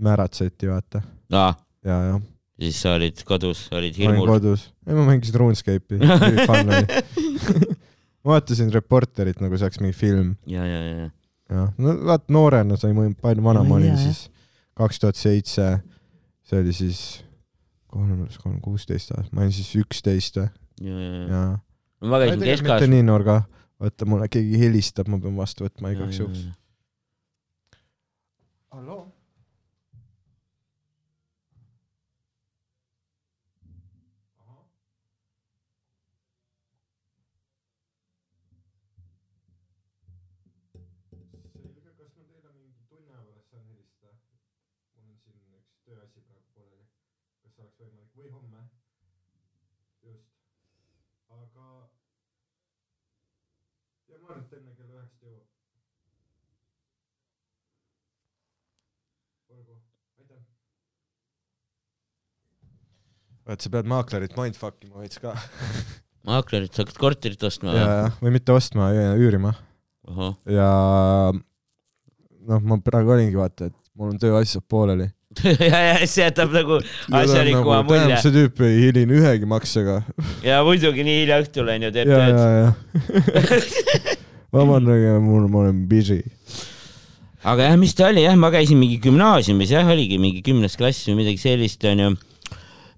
[0.00, 1.02] märatseti, vaata.
[1.32, 1.50] ja,
[1.84, 2.20] ja, ja
[2.60, 4.28] siis sa olid kodus, olid hirmul.
[4.30, 5.98] kodus, ei ma mängisin RuneScape'i
[8.24, 11.10] ma vaatasin Reporterit nagu see oleks mingi film, ja, ja, ja,
[11.52, 14.26] jah, no vaat noorena sai mõni, palju vana ma olin siis,
[14.78, 15.68] kaks tuhat seitse,
[16.46, 17.02] see oli siis
[17.92, 20.48] kolm, kolm, kuusteist aastat, ma olin siis üksteist või,
[20.84, 21.26] ja, ja, ja.
[21.32, 21.50] jaa.
[22.10, 22.90] ma käisin mitte keskajas.
[22.92, 23.40] nii noor ka,
[23.82, 26.46] vaata mulle keegi helistab, ma pean vastu võtma igaks juhuks.
[28.74, 29.04] halloo?
[63.46, 65.34] Vaat sa pead maaklerit mindfuck ima veits ka.
[66.28, 69.54] maaklerit, sa hakkad korterit ostma või?, või mitte ostma, üürima
[70.50, 70.70] ja
[72.46, 75.08] noh, ma praegu olingi vaata, et mul on tööasjad pooleli.
[75.44, 79.98] ja, ja see jätab nagu asjalikuma mulje tähendab, see tüüp ei hiline ühegi maksega.
[80.46, 82.38] ja muidugi nii hilja õhtul onju teeb tööd
[84.56, 86.22] vabandage, mul, ma olen busy.
[87.42, 91.04] aga jah, mis ta oli jah, ma käisin mingi gümnaasiumis jah, oligi mingi kümnes klass
[91.10, 92.14] või midagi sellist onju.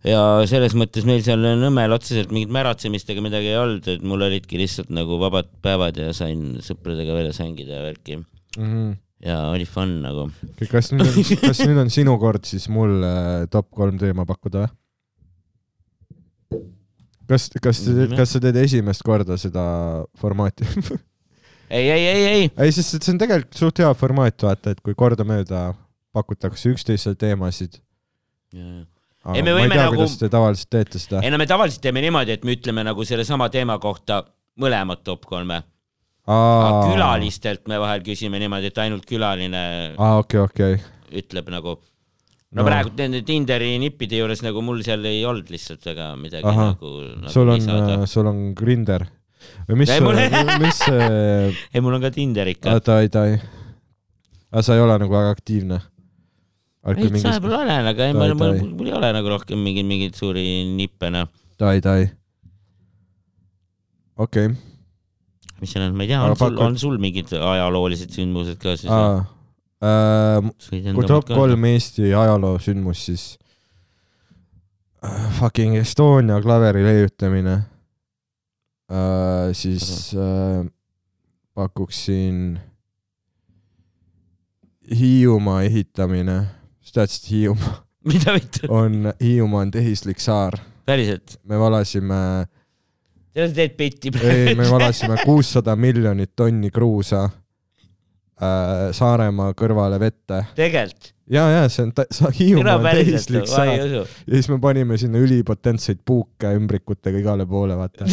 [0.07, 4.23] Ja selles mõttes meil seal Nõmmel otseselt mingit märatsemist ega midagi ei olnud, et mul
[4.29, 8.19] olidki lihtsalt nagu vabad päevad ja sain sõpradega väljas hängida ja värki
[9.25, 10.29] ja oli fun nagu.
[10.71, 14.67] kas nüüd on, kas nüüd on sinu kord siis mul äh, top kolm teema pakkuda
[14.67, 14.75] või?
[17.29, 18.15] kas, kas, Mhm.
[18.17, 20.65] kas sa teed esimest korda seda formaati?
[21.77, 24.95] ei, ei, ei, ei, ei, sest see on tegelikult suht hea formaat, vaata, et kui
[24.97, 25.75] kordamööda
[26.17, 27.77] pakutakse üksteisele teemasid.
[29.35, 31.21] Ei, me ei võime tea, nagu- kuidas te tavaliselt teete seda.
[31.27, 34.23] ei no me tavaliselt teeme niimoodi, et me ütleme nagu sellesama teema kohta
[34.61, 35.63] mõlemad top kolme.
[36.29, 39.63] külalistelt me vahel küsime niimoodi, et ainult külaline
[39.97, 40.81] aa, okei, okei.
[41.23, 41.79] ütleb nagu.
[42.49, 42.63] No.
[42.63, 46.71] no praegu nende Tinderi nippide juures nagu mul seal ei olnud lihtsalt väga midagi Ahah.
[46.73, 49.05] nagu, nagu sul on lisada., sul on Grinder
[49.69, 50.17] või mis Ei,, mul-
[50.63, 51.11] mis see,
[51.75, 52.73] ei, mul on ka Tinder ikka.
[52.79, 53.27] oota, oota,
[54.49, 55.81] aga sa ei ole nagu väga aktiivne?
[56.97, 60.45] Veits vahepeal olen, aga ei, mul, mul, mul ei ole nagu rohkem mingeid, mingeid suuri
[60.77, 61.29] nippe, noh.
[61.61, 62.09] tai, tai.
[64.17, 64.49] okei,
[65.61, 68.59] mis seal on, ma ei tea, Aga on sul, pakud- on sul mingid ajaloolised sündmused
[68.63, 68.93] ka siis?
[68.93, 69.27] aa.
[70.95, 73.27] kui top kolm Eesti ajaloosündmust, siis
[75.05, 77.55] äh, fucking Estonia klaveri leiutamine
[78.91, 80.65] äh,, siis äh,
[81.55, 82.59] pakuksin
[84.89, 86.47] Hiiumaa ehitamine,
[86.89, 87.75] sa teadsid, Hiiumaa
[88.11, 90.57] mida vittu, on, Hiiumaa on tehislik saar,
[90.89, 91.37] päriselt?
[91.45, 92.23] me valasime,
[93.37, 94.73] sa teed petti ei, me praegu.
[94.77, 101.13] valasime kuussada miljonit tonni kruusa äh, Saaremaa kõrvale vette tegelikult?
[101.29, 101.93] ja, ja see on,
[102.41, 107.77] Hiiumaa on tehislik ei saar ja siis me panime sinna ülipotentseid puuke ümbrikutega igale poole,
[107.77, 108.09] vaata.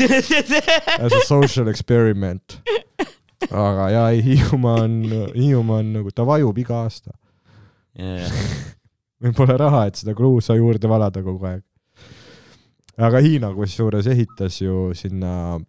[0.99, 2.59] As a social experiment.
[3.51, 4.97] aga ja ei, Hiiumaa on,
[5.35, 7.15] Hiiumaa on nagu, ta vajub iga aasta.
[9.21, 11.63] meil pole raha, et seda kruusa juurde valada kogu aeg.
[12.97, 15.59] aga Hiina kusjuures ehitas ju sinna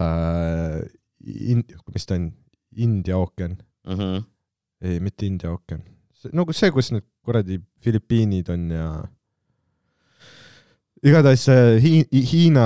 [0.00, 0.80] äh,,
[1.94, 2.30] mis ta on,
[2.76, 3.56] India ookean,
[3.88, 4.20] Mhm.
[4.82, 5.82] ei mitte India ookean,
[6.32, 8.86] nagu see, kus need kuradi Filipiinid on ja
[11.04, 12.64] igatahes see Hi- Hiina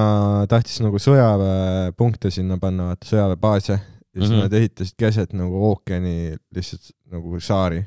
[0.51, 3.81] tahtis nagu sõjaväepunkte sinna panna, vaata sõjaväebaase ja
[4.21, 4.35] siis mm.
[4.35, 4.43] -hmm.
[4.45, 7.85] nad ehitasid keset nagu ookeani lihtsalt nagu saari.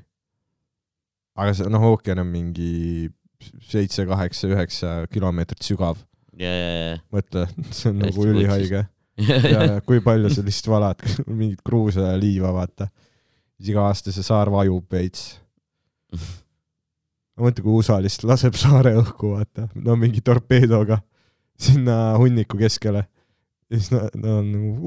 [1.38, 3.10] Aga see noh, ookean on mingi
[3.69, 6.00] seitse, kaheksa, üheksa kilomeetrit sügav,
[7.13, 7.47] mõtle,
[7.78, 8.86] see on nagu ülihaige
[9.54, 11.04] ja, kui palju sa lihtsalt valad
[11.39, 12.89] mingit kruusa ja liiva, vaata.
[13.58, 15.39] siis iga aasta see saar vajub veits.
[16.13, 21.02] ma mõtlen, kui USA lihtsalt laseb saare õhku, vaata, no mingi torpeedoga
[21.58, 23.06] sinna hunniku keskele.
[23.67, 24.84] ja siis nad nad on nagu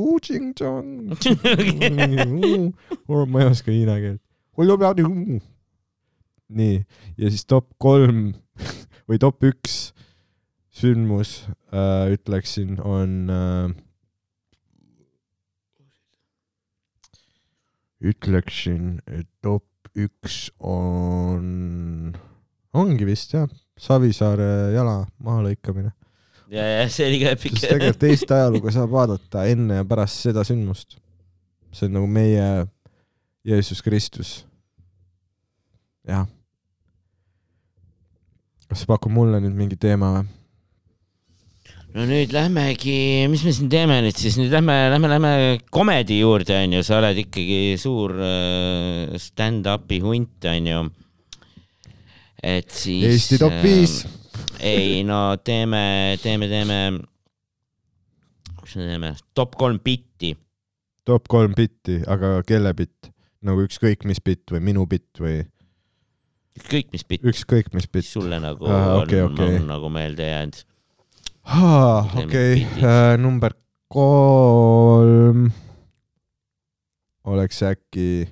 [3.30, 4.22] ma ei oska hiina keelt.
[6.50, 6.82] nii,
[7.20, 8.32] ja siis top kolm
[9.08, 9.92] või top üks
[10.80, 13.72] sündmus äh, ütleksin, on äh,
[18.00, 19.66] ütleksin, et top
[19.98, 22.14] üks on,
[22.72, 25.94] ongi vist jah, Savisaare jala mahalõikamine.
[26.52, 30.44] ja, ja see oli ka epic tegelikult Eesti ajalugu saab vaadata enne ja pärast seda
[30.46, 30.98] sündmust.
[31.72, 32.66] see on nagu meie
[33.46, 34.44] Jeesus Kristus.
[36.06, 36.28] jah.
[38.70, 40.28] Kas sa pakud mulle nüüd mingi teema või?
[41.90, 45.32] no nüüd lähmegi, mis me siin teeme nüüd siis, nüüd lähme, lähme, lähme
[45.74, 50.84] komedi juurde onju, sa oled ikkagi suur äh, stand-up'i hunt onju.
[52.46, 53.08] et siis.
[53.10, 54.04] Eesti top viis..
[54.62, 55.82] ei no teeme,
[56.22, 56.80] teeme, teeme,
[58.62, 60.36] mis me teeme, top kolm bitti.
[61.02, 63.10] top kolm bitti, aga kelle bitt?
[63.42, 65.40] nagu ükskõik mis bitt või minu bitt või
[66.60, 68.06] ükskõik mis bitt, ükskõik mis bitt?
[68.08, 69.56] sulle nagu Aa, on, okei, okei.
[69.60, 70.60] on nagu meelde jäänud.
[72.24, 73.54] okei okay., number
[73.90, 75.48] kolm
[77.24, 78.28] oleks äkki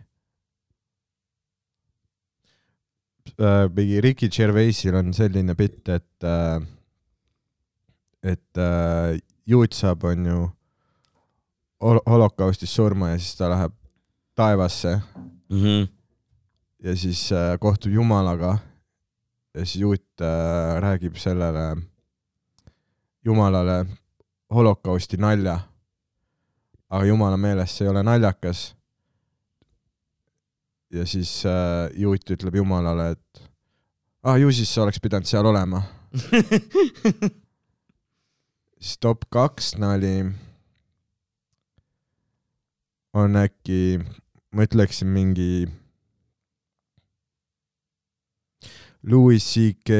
[3.40, 6.60] äh, mingi Ricky Gervaisil on selline bitt, et äh,
[8.22, 10.48] et äh, juut saab, onju,
[11.82, 13.74] hol- holokaustis surma ja siis ta läheb
[14.38, 14.98] taevasse
[15.50, 15.86] Mhm.
[16.82, 18.58] Ja siis äh, kohtub Jumalaga
[19.54, 21.76] ja siis juut äh, räägib sellele
[23.24, 23.86] Jumalale
[24.54, 25.60] holokausti nalja.
[26.90, 28.76] aga Jumala meelest see ei ole naljakas.
[30.90, 33.42] ja siis äh, juut ütleb Jumalale, et
[34.22, 35.82] ah ju siis sa oleks pidanud seal olema.
[38.80, 40.24] siis top kaks nali
[43.12, 44.00] on äkki,
[44.52, 45.68] ma ütleksin mingi
[49.06, 49.90] Louis CK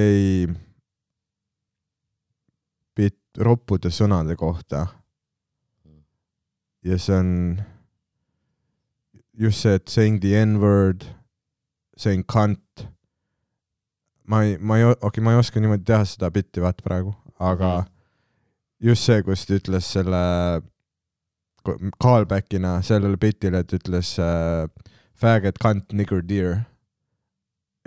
[2.99, 4.87] bitt roppude sõnade kohta.
[6.83, 7.31] ja see on
[9.39, 11.05] just see, et saying the n-word,
[11.97, 12.89] saying cunt.
[14.29, 17.15] ma ei, ma ei, okei okay,, ma ei oska niimoodi teha seda bitti vaata praegu,
[17.39, 17.87] aga Mhm.
[18.91, 20.63] just see, kus ta ütles selle
[22.03, 24.69] callback'ina sellele bitile, et ütles äh,
[25.15, 26.67] faggot, cunt, nigger, deer.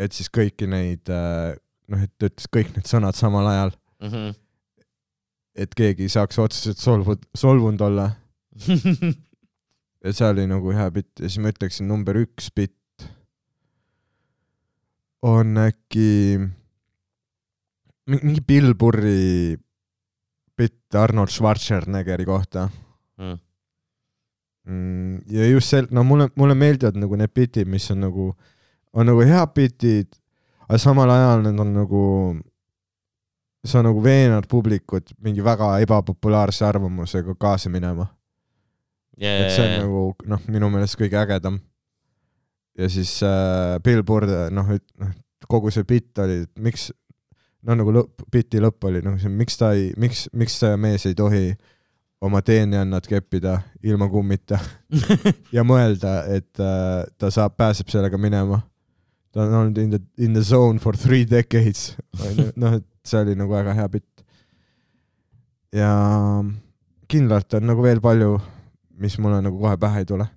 [0.02, 1.54] Et siis kõiki neid äh,
[1.92, 3.74] noh, et ta ütles kõik need sõnad samal ajal,
[5.62, 8.08] et keegi ei saaks otseselt solvu-, solvunud olla.
[10.04, 13.06] ja see oli nagu hea bitt ja siis ma ütleksin number üks bitt
[15.22, 16.40] on äkki
[18.10, 19.58] mi- mingi Bill Burri
[20.58, 22.70] bitt Arnold Schwarzeneggeri kohta
[23.22, 23.38] Mm.
[24.66, 25.18] mm,.
[25.30, 28.32] ja just sel-, no mulle, mulle meeldivad nagu need bitid, mis on nagu,
[28.93, 30.10] on nagu head bitid,
[30.67, 32.04] aga samal ajal need on nagu,
[33.65, 38.08] sa nagu veenad publikut mingi väga ebapopulaarse arvamusega kaasa minema.
[39.45, 41.60] et see on nagu noh, minu meelest kõige ägedam.
[42.77, 45.12] ja siis äh, Bill Burr, noh, et noh,
[45.47, 46.89] kogu see bitt oli, et miks,
[47.67, 51.15] no nagu lõpp, biti lõpp oli see, miks ta ei, miks, miks see mees ei
[51.15, 51.51] tohi
[52.21, 54.60] oma teenijannat keppida ilma kummita
[55.56, 58.62] ja mõelda, et äh, ta saab, pääseb sellega minema.
[59.32, 63.22] Ta on olnud in the, in the zone for three decades, onju, noh, et see
[63.24, 64.24] oli nagu väga hea bitt.
[65.74, 65.91] ja
[67.12, 68.36] kindlalt on nagu veel palju,
[69.02, 70.28] mis mulle nagu kohe pähe ei tule.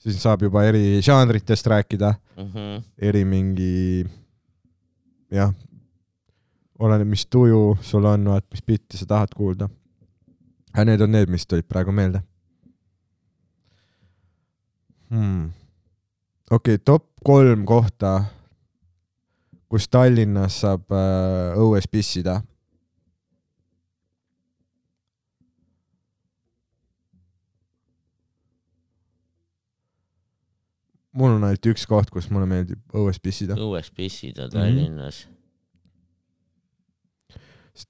[0.00, 2.82] siis saab juba eri žanritest rääkida, Mhm.
[2.98, 4.04] eri mingi,
[5.30, 5.52] jah,
[6.80, 9.68] oleneb, mis tuju sul on, vaat mis bitti sa tahad kuulda.
[10.72, 12.22] aga need on need, mis tulid praegu meelde
[15.10, 15.50] hmm..
[16.50, 18.24] Okei okay,, top kolm kohta,
[19.70, 22.40] kus Tallinnas saab äh, õues pissida.
[31.20, 33.56] mul on ainult üks koht, kus mulle meeldib õues pissida.
[33.58, 34.54] õues pissida Mhm.
[34.54, 35.26] Tallinnas.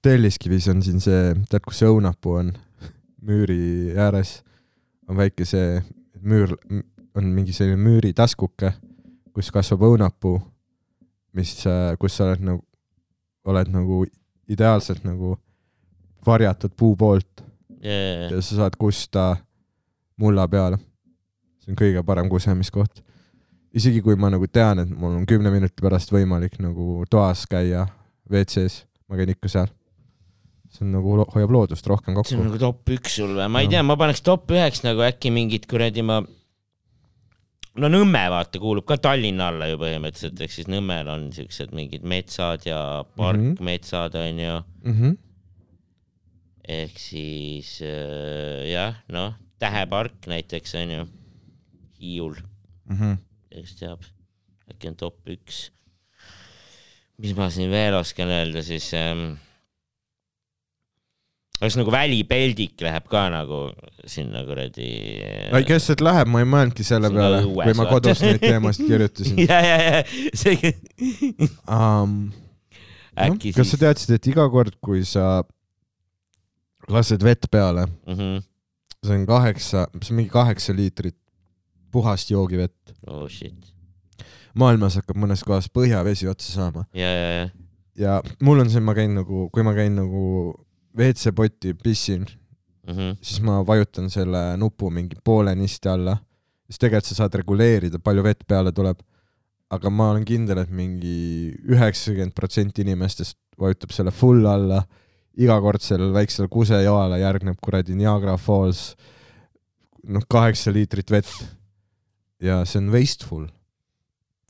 [0.01, 2.51] Telliskivis on siin see, tead, kus see õunapuu on?
[3.27, 4.41] müüri ääres
[5.07, 5.81] on väike see
[6.21, 6.55] müür,
[7.15, 8.73] on mingi selline müüritaskuke,
[9.35, 10.39] kus kasvab õunapuu,
[11.37, 11.53] mis,
[11.99, 12.63] kus sa oled nagu,
[13.47, 14.03] oled nagu
[14.51, 15.35] ideaalselt nagu
[16.25, 17.43] varjatud puu poolt
[17.83, 18.31] yeah..
[18.31, 19.35] ja sa saad kusta
[20.21, 20.77] mulla peale.
[21.61, 23.01] see on kõige parem kusemiskoht.
[23.73, 27.87] isegi kui ma nagu tean, et mul on kümne minuti pärast võimalik nagu toas käia
[28.29, 29.71] WC-s, ma käin ikka seal.
[30.71, 32.43] see on nagu, hoiab loodust rohkem see on kokku.
[32.49, 33.49] nagu top üks sul või?
[33.49, 36.21] ma ei tea, ma paneks top üheks nagu äkki mingid kuradi ma,
[37.79, 42.03] no Nõmme vaata kuulub ka Tallinna alla ju põhimõtteliselt, ehk siis Nõmmel on siuksed mingid
[42.03, 44.23] metsad ja parkmetsad Mhm.
[44.27, 45.17] onju, -hmm.
[46.67, 51.07] ehk siis äh, jah, noh, Tähepark näiteks onju,
[52.01, 52.35] Hiiul,
[52.89, 53.17] Mm -hmm.
[53.51, 54.01] kes teab,
[54.71, 55.69] äkki on top üks.
[57.17, 59.35] mis ma siin veel oskan öelda siis ähm,
[61.61, 63.59] kas nagu välipeldik läheb ka nagu
[64.09, 64.87] sinna kuradi
[65.53, 69.41] ei, kes sealt läheb, ma ei mõelnudki selle peale, kui ma kodus neid teemasid kirjutasin
[69.49, 70.73] ja, ja, ja see
[71.69, 72.15] um,.
[73.17, 73.83] äkki kas sa siis.
[73.83, 75.43] teadsid, et iga kord, kui sa
[76.91, 78.41] lased vett peale, Mhm.
[79.05, 81.17] see on kaheksa, see on mingi kaheksa liitrit
[81.91, 82.95] puhast joogivett.
[83.07, 83.53] oh shit.
[84.57, 87.45] maailmas hakkab mõnes kohas põhjavesi otsa saama ja, ja, ja.
[87.95, 90.23] ja mul on see, ma käin nagu, kui ma käin nagu
[90.97, 92.25] WC-potti pissin,
[92.87, 93.17] Mhm.
[93.21, 96.17] siis ma vajutan selle nupu mingi poole nisti alla,
[96.65, 98.97] siis tegelikult sa saad reguleerida, palju vett peale tuleb.
[99.71, 104.81] aga ma olen kindel, et mingi üheksakümmend protsenti inimestest vajutab selle full alla,
[105.39, 108.97] iga kord sellele väiksele kusejoale järgneb kuradi Niagara Falls,
[110.03, 111.31] noh, kaheksa liitrit vett.
[112.41, 113.47] ja see on wasteful.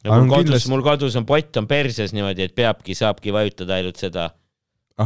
[0.04, 3.78] ja mul kodus kindlasti-, mul kodus on pott on perses niimoodi, et peabki, saabki vajutada
[3.78, 4.32] ainult seda,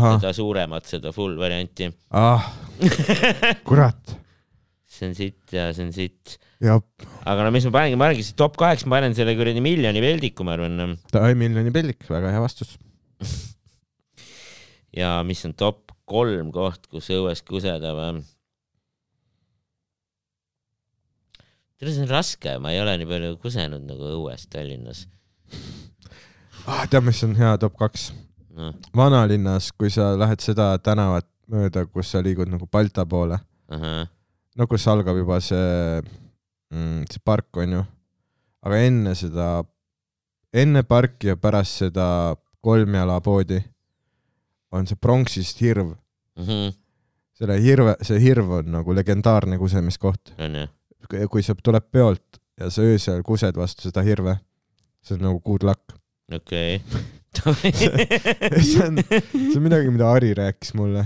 [0.01, 1.89] seda suuremat, seda full varianti.
[2.15, 2.49] ah,
[3.67, 4.15] kurat,
[4.95, 6.37] see on sitt ja see on sitt.
[6.63, 10.03] aga no mis ma panengi, ma panengi siis top kaheks, ma panen selle kuradi miljoni
[10.03, 10.95] veldiku, ma arvan.
[11.11, 12.77] ta miljoni pellik, väga hea vastus.
[15.01, 18.23] ja mis on top kolm koht, kus õues kuseda või?
[21.79, 25.05] tead, see on raske, ma ei ole nii palju kusenud nagu õues Tallinnas.
[26.65, 26.85] ah,.
[26.87, 28.11] tead, mis on hea top kaks?
[28.55, 33.37] noh, vanalinnas, kui sa lähed seda tänavat mööda, kus sa liigud nagu Balta poole,
[33.69, 34.05] ahah,
[34.55, 36.01] no kus algab juba see
[36.71, 37.83] mm,, see park onju,
[38.65, 39.49] aga enne seda,
[40.55, 42.07] enne parki ja pärast seda
[42.65, 43.61] kolmjalapoodi
[44.75, 45.93] on see pronksist hirv.
[46.39, 46.73] Mhm.
[47.35, 50.31] selle hirve, see hirv on nagu legendaarne kusemiskoht.
[51.29, 54.37] kui see tuleb peolt ja sa öösel kused vastu seda hirve,
[55.03, 55.95] see on nagu good luck.
[56.31, 56.81] okei.
[58.65, 61.05] see on, see on midagi, mida Ari rääkis mulle.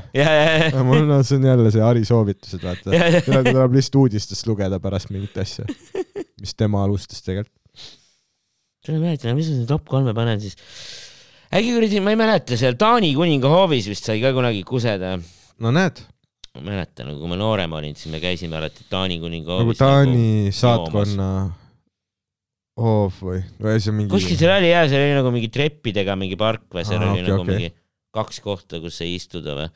[0.83, 2.93] mul on, see on jälle see Ari soovitused, vaata.
[3.25, 5.67] teda tuleb lihtsalt uudistest lugeda pärast mingit asja,
[6.41, 7.55] mis tema alustas tegelikult.
[8.85, 10.57] tule mäleta, mis ma sinna top kolme panen siis.
[11.49, 15.17] äkki kuradi, ma ei mäleta, seal Taani kuninga hoovis vist sai ka kunagi kuseda.
[15.59, 16.03] no näed,
[16.55, 20.53] ma mäletan, kui ma noorem olin, siis me käisime alati Taani kuninga nagu hoovis Taani
[20.55, 21.31] saatkonna
[22.79, 26.37] hoov või, või see mingi kuskil seal oli jah, seal oli nagu mingi treppidega mingi
[26.39, 27.51] park või seal Aa, oli okei, nagu okei.
[27.53, 27.69] mingi
[28.15, 29.67] kaks kohta, kus sai istuda või.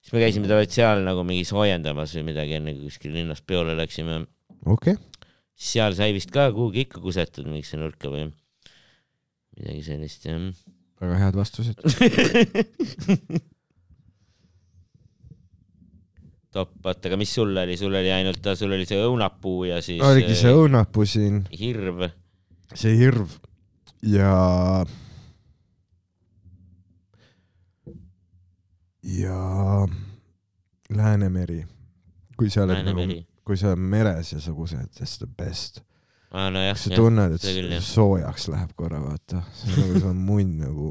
[0.00, 3.76] siis me käisime tavaliselt seal nagu mingi soojendamas või midagi, enne kui kuskil linnas peole
[3.78, 4.22] läksime.
[4.64, 8.28] okei okay., seal sai vist ka kuhugi ikka kusetud mingisse nurka või
[9.56, 10.40] midagi sellist jah.
[11.00, 11.80] väga head vastused.
[16.56, 20.02] top, oota, aga mis sul oli, sul oli ainult, sul oli see õunapuu ja siis
[20.04, 22.06] oligi see äh, õunapuu siin, hirv.
[22.76, 23.38] See hirv
[24.04, 24.84] ja
[29.02, 29.86] ja
[30.90, 31.64] Läänemeri,
[32.38, 33.06] kui sa oled nagu
[33.46, 35.80] kui sa oled meres ja sa kused, that's the best.
[36.32, 40.24] nojah, kas sa tunned, et küll, soojaks läheb korra, vaata, see on nagu see on
[40.26, 40.90] munn nagu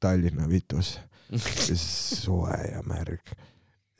[0.00, 0.96] Tallinna vitus,
[2.22, 3.34] soe ja märg.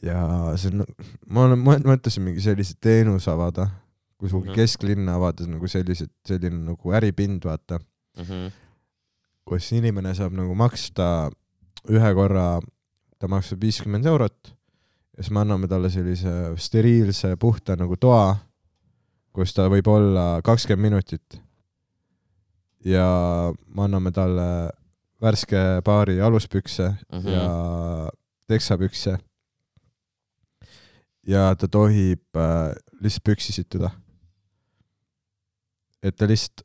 [0.07, 0.21] ja
[0.59, 0.87] see on,
[1.27, 3.69] ma olen, ma mõtlesin mingi sellise teenuse avada,
[4.19, 4.55] kuhugi Mhm.
[4.57, 7.79] kesklinna avada nagu sellised, selline nagu äripind, vaata,
[8.19, 8.51] Mhm.
[9.47, 11.31] kus inimene saab nagu maksta
[11.89, 12.61] ühe korra,
[13.19, 14.53] ta maksab viiskümmend eurot
[15.17, 18.37] ja siis me anname talle sellise steriilse puhta nagu toa,
[19.33, 21.41] kus ta võib olla kakskümmend minutit.
[22.85, 24.71] ja me anname talle
[25.21, 27.29] värske paari aluspükse Mhm.
[27.29, 28.11] ja
[28.49, 29.19] teksapükse.
[31.27, 33.91] ja ta tohib äh, lihtsalt püksi situda.
[36.07, 36.63] Et ta lihtsalt,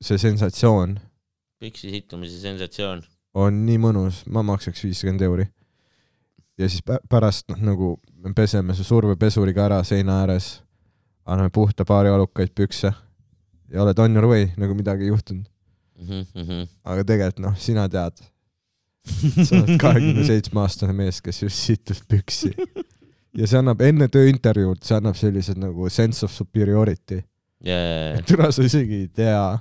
[0.00, 0.96] see sensatsioon
[1.60, 3.02] püksi sittumise sensatsioon.
[3.34, 5.46] on nii mõnus, ma maksaks viiskümmend euri.
[6.58, 7.92] ja siis pä- pärast noh, nagu
[8.24, 10.60] me peseme su survepesuriga ära seina ääres,
[11.24, 12.92] anname puhta paari alukaid pükse
[13.70, 15.46] ja oled on your way, nagu midagi ei juhtunud.
[16.00, 18.16] Mhm, aga tegelikult noh, sina tead,
[19.44, 22.54] sa oled kahekümne seitsme aastane mees, kes just situs püksi.
[23.36, 27.20] ja see annab enne tööintervjuud, see annab sellised nagu sense of superiority.
[27.64, 27.76] ja,
[28.26, 29.58] türa sa isegi ei tea,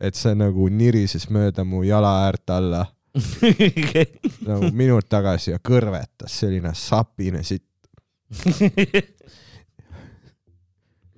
[0.00, 2.84] et see nagu nirises mööda mu jala äärt alla
[4.48, 7.68] nagu minut tagasi ja kõrvetas selline sapine sitt.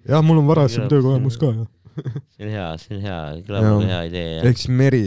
[0.04, 1.70] jah, mul on varasem töökogemus ka jah.
[2.36, 4.44] see on hea, see on hea, kõlab nagu hea idee jah.
[4.50, 5.06] ehk siis meri,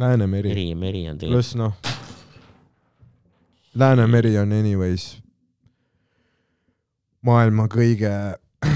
[0.00, 1.72] Läänemeri, meri, meri on tegelikult, pluss noh,
[3.78, 5.12] Läänemeri on anyways
[7.26, 8.10] maailma kõige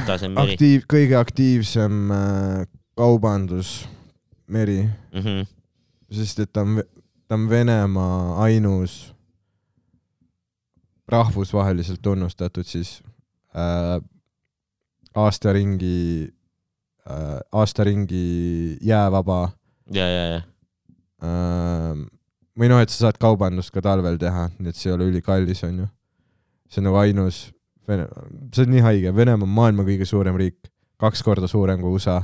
[0.06, 0.52] tasem meri.
[0.54, 2.66] aktiiv, kõige aktiivsem äh,
[2.96, 5.42] kaubandusmeri, Mhm.
[6.10, 6.82] sest et ta on,
[7.28, 9.14] ta on Venemaa ainus
[11.08, 13.02] rahvusvaheliselt tunnustatud siis
[13.56, 14.00] äh,
[15.14, 16.32] aastaringi
[17.10, 19.52] äh,, aastaringi jäävaba
[19.92, 20.40] ja, ja, ja,
[21.22, 21.98] äh,
[22.58, 25.64] või noh, et sa saad kaubandust ka talvel teha, nii et see ei ole ülikallis,
[25.66, 25.88] onju.
[26.70, 27.48] see on nagu ainus,
[27.88, 30.70] see on nii haige, Venemaa on maailma kõige suurem riik,
[31.00, 32.20] kaks korda suurem kui USA,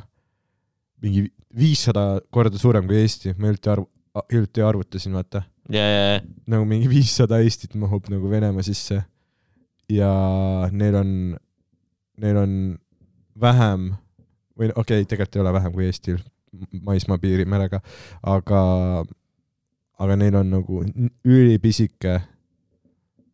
[1.05, 3.89] mingi viissada korda suurem kui Eesti, ma hiljuti arv-,
[4.33, 5.43] hiljuti arvutasin, vaata,
[5.73, 9.03] ja, ja, ja, nagu mingi viissada Eestit mahub nagu Venemaa sisse.
[9.91, 10.11] Ja
[10.71, 11.09] neil on,
[12.23, 12.53] neil on
[13.41, 13.89] vähem
[14.59, 16.21] või okei okay,, tegelikult ei ole vähem kui Eestil
[16.87, 17.81] maismaapiiri merega,
[18.27, 18.61] aga,
[19.99, 20.83] aga neil on nagu
[21.25, 22.21] ülipisike,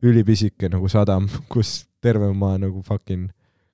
[0.07, 3.29] ülipisike nagu sadam, kus terve maa nagu fucking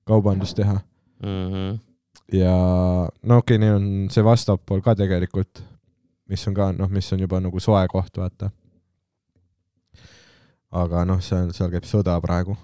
[0.07, 0.79] kaubandust teha
[1.23, 1.77] Mhm.
[2.35, 2.53] ja
[3.23, 5.61] no okei okay,, neil on Sevastopol ka tegelikult,
[6.27, 8.49] mis on ka noh, mis on juba nagu soe koht, vaata.
[10.73, 12.55] aga noh, seal, seal käib sõda praegu.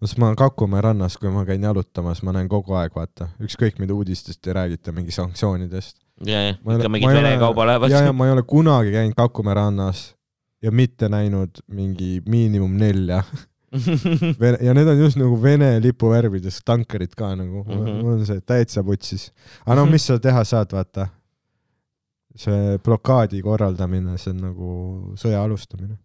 [0.00, 3.28] no siis ma olen Kakumäe rannas, kui ma käin jalutamas, ma näen kogu aeg, vaata,
[3.42, 5.96] ükskõik mida uudistest ei räägita, mingi sanktsioonidest.
[6.26, 9.54] ja, ja, ikka mingid Vene ole- kaubalaevad ja, ja ma ei ole kunagi käinud Kakumäe
[9.58, 10.12] rannas
[10.62, 13.22] ja mitte näinud mingi miinimum nelja.
[14.66, 17.72] ja need on just nagu Vene lipuvärvides tankerid ka nagu mm.
[17.72, 18.02] -hmm.
[18.02, 19.32] mul on see täitsa putsis.
[19.66, 21.08] aga no mis sa teha saad, vaata.
[22.36, 24.68] see blokaadi korraldamine, see on nagu
[25.20, 25.96] sõja alustamine.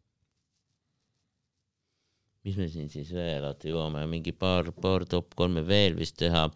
[2.43, 6.49] mis me siin siis veel, oota jõuame mingi paar, paar top kolme veel vist teha.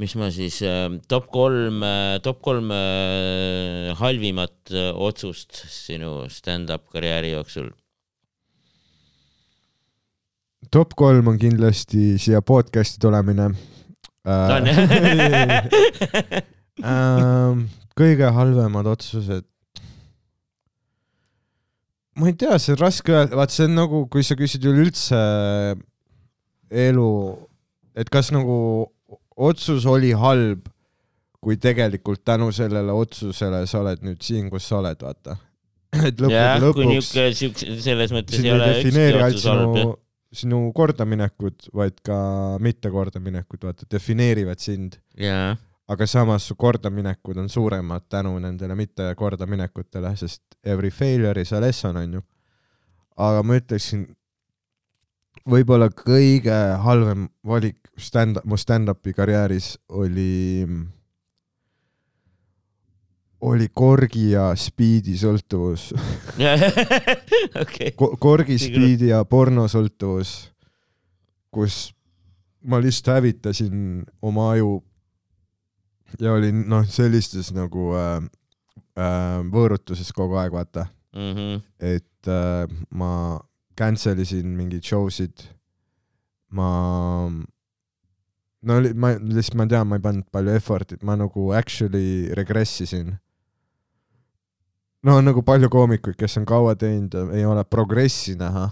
[0.00, 7.34] Mis ma siis äh,, top kolm äh,, top kolm äh, halvimat otsust sinu stand-up karjääri
[7.34, 7.70] jooksul.
[10.74, 13.52] top kolm on kindlasti siia podcast'i tulemine.
[14.26, 16.52] on jah?
[16.82, 19.46] Ähm, kõige halvemad otsused.
[22.18, 25.18] ma ei tea, see on raske öelda, vaat see on nagu, kui sa küsid üleüldse
[26.70, 27.10] elu,
[27.98, 28.58] et kas nagu
[29.36, 30.68] otsus oli halb,
[31.44, 35.36] kui tegelikult tänu sellele otsusele sa oled nüüd siin, kus sa oled, vaata.
[36.08, 39.92] et lõppude jah, kui lõpuks siukse, selles mõttes ei ole ükski otsus halb sinu,
[40.34, 42.16] sinu kordaminekut, vaid ka
[42.64, 45.52] mitte kordaminekut, vaata, defineerivad sind, jaa,
[45.90, 51.60] aga samas su kordaminekud on suuremad tänu nendele mitte kordaminekutele, sest every failure is a
[51.60, 52.22] lesson, onju.
[53.16, 54.08] aga ma ütleksin,
[55.48, 60.64] võib-olla kõige halvem valik stand, mu stand-up'i karjääris oli,
[63.44, 65.90] oli korgi ja spiidi sõltuvus.
[67.62, 70.32] Okei, Ko- korgi, spiidi ja pornosõltuvus,
[71.54, 71.90] kus
[72.64, 74.78] ma lihtsalt hävitasin oma aju.
[76.22, 78.16] Ja olin noh, sellistes nagu äh,
[78.96, 81.60] äh, võõrutuses kogu aeg, vaata, Mhm.
[81.78, 83.38] et äh, ma
[83.78, 85.46] cancel isin mingeid show sid,
[86.54, 86.68] ma
[88.64, 93.18] no ma lihtsalt, ma tean, ma ei pannud palju effort'it, ma nagu actually regress isin.
[95.04, 98.70] no on nagu palju koomikuid, kes on kaua teinud ja ei ole progressi näha,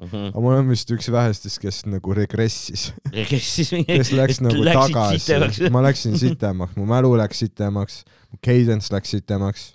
[0.00, 0.30] Mhm.
[0.30, 5.68] aga ma olen vist üks vähestest, kes nagu regressis, siis mingi, kes läks nagu tagasi,
[5.74, 7.98] ma läksin sitemaks, mu mälu läks sitemaks,
[8.32, 9.66] mu cadence läks sitemaks,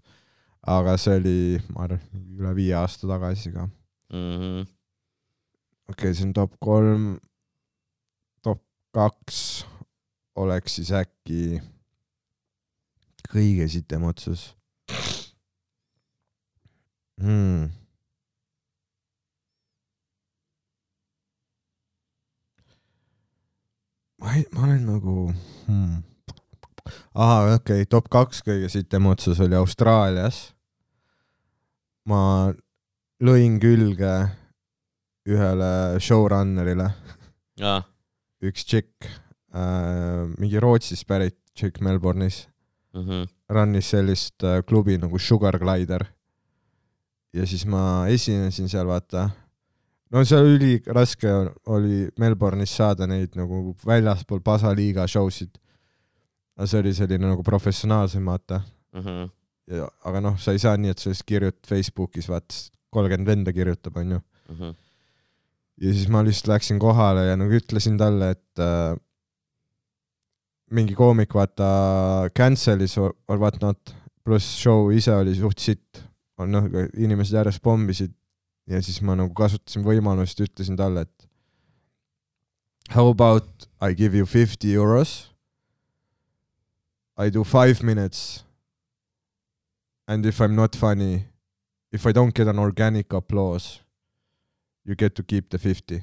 [0.66, 1.38] aga see oli,
[1.76, 2.02] ma arvan,
[2.42, 3.70] üle viie aasta tagasi ka.
[4.10, 4.62] Mhm.
[5.90, 7.20] okei okay,, on top kolm,
[8.42, 9.66] top kaks
[10.36, 11.60] oleks siis äkki
[13.30, 14.56] kõige sitem otsus
[17.22, 17.70] hmm..
[24.20, 25.18] ma ei, ma olen nagu
[25.68, 26.02] hmm..
[27.14, 30.42] ahah, okei okay,, top kaks kõige sitem otsus oli Austraalias.
[32.10, 32.54] ma
[33.24, 34.14] lõin külge
[35.30, 36.90] ühele showrunnerile,
[38.46, 39.10] üks tšikk
[39.54, 42.46] äh,, mingi Rootsist pärit tšikk Melbourne'is,
[42.96, 43.28] Mhm.
[43.54, 46.08] run'is sellist äh, klubi nagu Sugar Glider.
[47.34, 49.30] ja siis ma esinesin seal, vaata.
[50.12, 51.30] no see üliraske
[51.68, 55.60] oli Melbourne'is saada neid nagu väljaspool pasaliiga show sid.
[56.58, 58.62] aga see oli selline nagu professionaalsem, vaata.
[58.96, 59.30] Mhm.
[59.68, 62.56] ja aga noh, sa ei saa nii, et sa lihtsalt kirjutad Facebookis, vaata,
[62.94, 64.22] kolmkümmend venda kirjutab, onju.
[64.50, 64.78] Mhm.
[65.80, 68.98] ja siis ma lihtsalt läksin kohale ja nagu ütlesin talle, et äh,
[70.76, 76.04] mingi koomik vaata cancel'is or or what not, pluss show ise oli suht sitt,
[76.38, 76.68] on noh,
[76.98, 78.12] inimesed järjest pommisid
[78.70, 81.30] ja siis ma nagu kasutasin võimalust ja ütlesin talle, et
[82.94, 85.32] how about I give you fifty euros,
[87.18, 88.44] I do five minutes
[90.08, 91.26] and if I am not funny,
[91.92, 93.80] if I don't get an organic applause
[94.86, 96.02] you get to keep the fifty.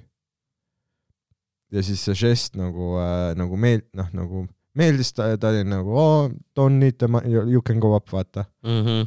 [1.72, 4.44] ja siis see žest nagu äh,, nagu meel-, noh nagu
[4.76, 6.28] meeldis ta, ta oli nagu oo,
[6.58, 8.44] don't need the money, you can go up, vaata.
[8.62, 9.06] Mhm.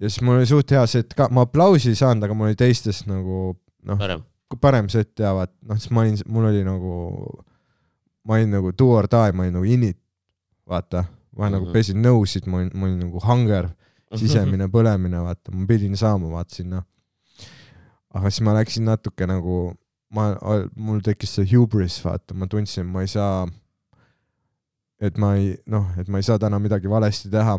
[0.00, 2.58] ja siis mul oli suht hea set ka, ma aplausi ei saanud, aga mul oli
[2.58, 3.54] teistest nagu
[3.86, 4.02] noh,
[4.60, 4.88] parem.
[4.90, 6.96] set ja vaat noh, siis ma olin, mul oli nagu,
[8.26, 9.98] ma olin nagu do or die, ma olin nagu in it,
[10.66, 11.04] vaata.
[11.36, 11.72] ma nagu Mhm.
[11.72, 13.68] pesin nõusid, ma olin, ma olin nagu hunger,
[14.20, 16.82] sisemine põlemine, vaata, ma pidin saama, vaata sinna.
[18.16, 19.74] aga siis ma läksin natuke nagu,
[20.14, 20.30] ma,
[20.76, 23.46] mul tekkis see hubris, vaata, ma tundsin, ma ei saa,
[25.02, 27.58] et ma ei, noh, et ma ei saa täna midagi valesti teha.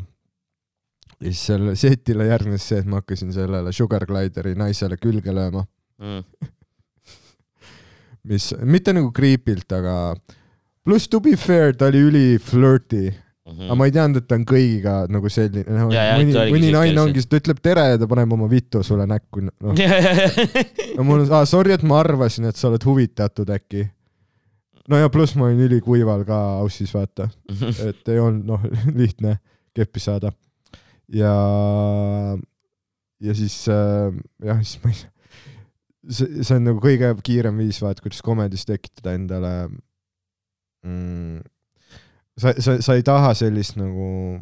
[1.20, 5.66] ja siis sellele setile järgnes see, et ma hakkasin sellele Sugar Glideri naisele külge lööma,
[5.98, 6.24] Mhm.
[8.30, 10.16] mis mitte nagu creep'ilt, aga
[10.86, 13.10] pluss to be fair, ta oli üli flirty
[13.48, 15.92] aga ma ei teadnud, et ta on kõigiga nagu selline, Mm.
[15.96, 19.44] Ja, mõni mõni naine ongi, ta ütleb tere ja ta paneb oma vitu sulle näkku.
[19.48, 20.98] Mhm.
[20.98, 23.88] no mul on, sorry, et ma arvasin, et sa oled huvitatud äkki.
[24.90, 27.30] no ja pluss ma olin ülikuival ka aussis, vaata,
[27.88, 28.64] et ei olnud noh,
[29.00, 29.38] lihtne
[29.76, 30.32] keppi saada.
[31.12, 31.34] ja,
[33.24, 34.12] ja siis äh,
[34.44, 35.02] jah, siis ma ei,
[36.10, 39.54] see, see on nagu kõige kiirem viis, vaata, kuidas komedis tekitada endale
[40.84, 41.42] mm,
[42.38, 44.38] sa, sa, sa ei taha sellist nagu,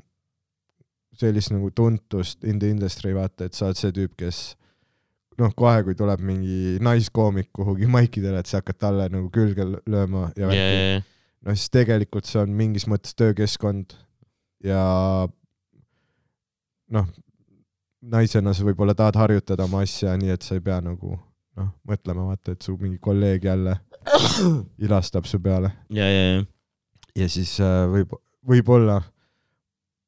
[1.15, 4.41] sellist nagu tuntust in the industry, vaata, et sa oled see tüüp, kes
[5.39, 9.83] noh, kohe, kui tuleb mingi naiskoomik kuhugi maikidele, et sa hakkad talle nagu külge lö-
[9.91, 11.03] lööma ja värki.
[11.45, 13.97] no siis tegelikult see on mingis mõttes töökeskkond
[14.63, 14.81] ja
[16.95, 17.07] noh,
[18.05, 22.29] naisena sa võib-olla tahad harjutada oma asja nii, et sa ei pea nagu noh, mõtlema
[22.31, 23.75] vaata, et su mingi kolleeg jälle
[24.85, 26.43] ilastab su peale ja, ja, ja.
[27.15, 28.15] Ja siis äh, võib,
[28.47, 29.01] võib-olla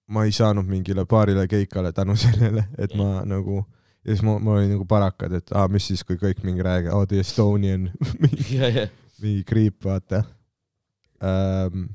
[0.07, 3.63] ma ei saanud mingile paarile keikale tänu sellele, et ma nagu
[4.07, 6.91] ja siis ma, ma olin nagu parakad, et aa, mis siis, kui kõik mingi räägi-,
[6.93, 7.89] aa, The Estonian
[8.23, 8.87] mingi, ja, ja.
[9.23, 10.23] mingi kriip, vaata
[11.23, 11.89] ähm,.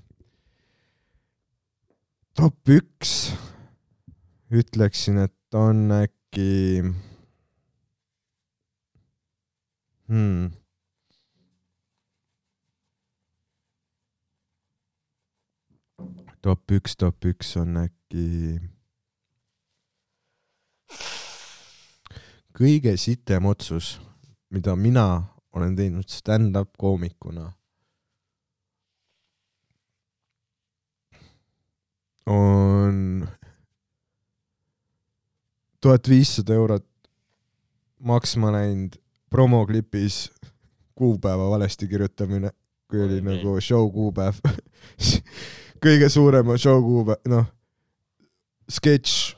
[2.37, 3.33] top üks
[4.53, 6.83] ütleksin, et on äkki
[10.09, 10.62] hmm..
[16.43, 18.59] Top üks, top üks on äkki
[22.57, 23.95] kõige sitem otsus,
[24.53, 25.07] mida mina
[25.55, 27.47] olen teinud stand-up koomikuna,
[32.27, 33.27] on
[35.83, 36.87] tuhat viissada eurot
[38.03, 38.99] maksma läinud
[39.31, 40.27] promoklipis
[40.95, 42.51] kuupäeva valesti kirjutamine,
[42.91, 44.43] kui oli Oi, nagu show kuupäev.
[45.83, 47.47] kõige suurema show kuupäev, noh,
[48.71, 49.35] sketš,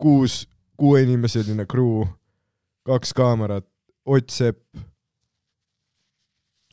[0.00, 0.44] kuus,
[0.80, 2.06] kuueinimesline crew,
[2.86, 3.66] kaks kaamerat,
[4.06, 4.62] Ott Sepp,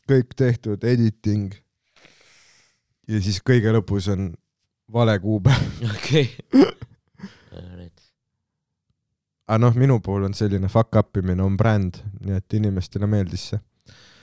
[0.06, 1.54] kõik tehtud, editing.
[3.08, 4.30] ja siis kõige lõpus on
[4.92, 5.82] vale kuupäev.
[5.90, 6.30] okei.
[9.48, 13.50] aga noh, minu puhul on selline fuck up imine on bränd, nii et inimestele meeldis
[13.50, 13.60] see.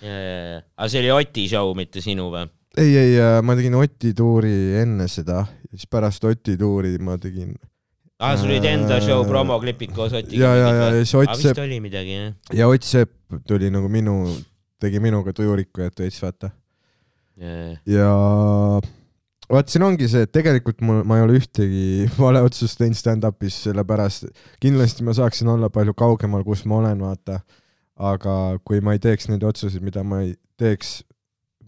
[0.02, 2.48] ja, ja, ja, aga see oli Oti show, mitte sinu või?
[2.78, 7.56] ei, ei, ma tegin Oti tuuri enne seda siis pärast Oti tuuri ma tegin
[8.22, 10.46] aa, sul olid enda Äh, show promoklipid koos Otiga?
[10.46, 12.34] ja, ja, ja, siis Ott vist Sepp oli midagi, jah?
[12.54, 13.12] ja Ott Sepp
[13.48, 14.24] tuli nagu minu,
[14.82, 16.52] tegi minuga tujurikkujat veits, vaata.
[17.88, 18.10] ja
[19.52, 21.86] vaat siin ongi see, et tegelikult mul, ma ei ole ühtegi
[22.22, 24.30] vale otsust teinud stand-up'is, sellepärast
[24.64, 27.42] kindlasti ma saaksin olla palju kaugemal, kus ma olen, vaata.
[28.02, 31.02] aga kui ma ei teeks neid otsuseid, mida ma ei teeks,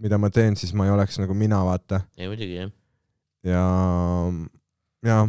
[0.03, 2.03] mida ma teen, siis ma ei oleks nagu mina, vaata.
[2.19, 2.71] ei muidugi jah.
[3.47, 3.65] ja,
[5.07, 5.19] ja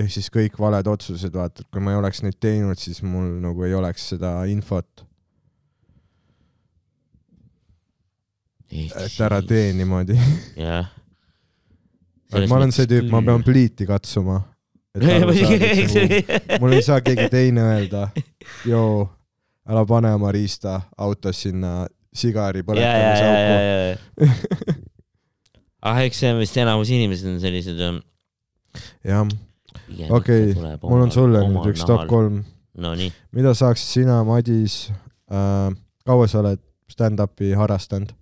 [0.00, 3.36] ehk siis kõik valed otsused, vaata, et kui ma ei oleks neid teinud, siis mul
[3.42, 5.04] nagu ei oleks seda infot,
[8.72, 9.72] et ära tee.
[9.76, 10.16] niimoodi.
[10.56, 10.88] jah.
[12.32, 14.40] ma olen see tüüp, ma pean pliiti katsuma.
[16.60, 18.06] mul ei saa keegi teine öelda,
[18.72, 19.04] joo,
[19.68, 21.84] ära pane oma riista autos sinna
[22.18, 24.26] sigari ja, ja, põletamisauku.
[24.26, 24.74] ja.
[25.90, 27.82] ah, eks see on vist enamus inimesed on sellised.
[29.06, 29.24] jah,
[30.10, 30.52] okei,
[30.82, 32.06] mul on sulle nüüd üks top.
[32.10, 32.44] kolm.
[32.76, 34.90] Nonii, mida saaksid sina, Madis
[35.32, 35.72] äh,,
[36.04, 36.60] kaua sa oled
[36.92, 38.12] stand-up'i harrastanud?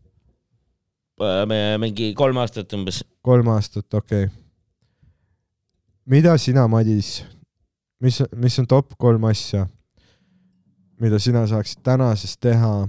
[1.79, 3.05] mingi kolm aastat umbes.
[3.23, 4.37] kolm aastat, okei okay..
[6.07, 7.25] mida sina, Madis,
[8.03, 9.67] mis, mis on top kolm asja,
[11.01, 12.89] mida sina saaksid tänases teha,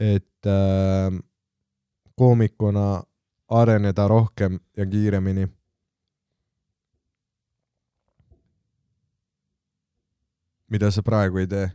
[0.00, 1.12] et äh,
[2.16, 3.02] koomikuna
[3.48, 5.48] areneda rohkem ja kiiremini?
[10.70, 11.66] mida sa praegu ei tee?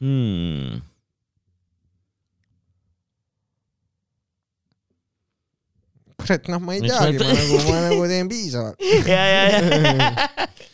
[0.00, 0.80] Hmm.
[6.22, 8.78] kurat, noh, ma ei teagi, ma- ma nagu, ma nagu teen piisavalt.
[9.12, 10.10] ja, ja, ja.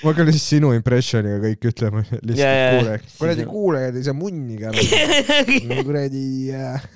[0.00, 2.76] ma hakkan lihtsalt sinu impressioniga kõik ütlema, lihtsalt Ja, ja, ja.
[2.78, 3.16] kuule.
[3.18, 4.84] kuradi kuulajad ei saa munnigi aru.
[5.70, 6.24] no kuradi
[6.56, 6.86] äh,,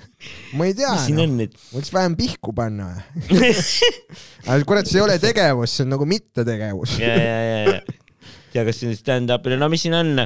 [0.57, 1.59] ma ei tea, nüüd?
[1.73, 2.89] võiks vähem pihku panna
[4.49, 6.97] aga kurat, see ei ole tegevus, see on nagu mittetegevus.
[7.01, 8.01] ja, ja, ja, ja
[8.55, 10.23] tea, kas siin stand-up'ile, no mis siin on,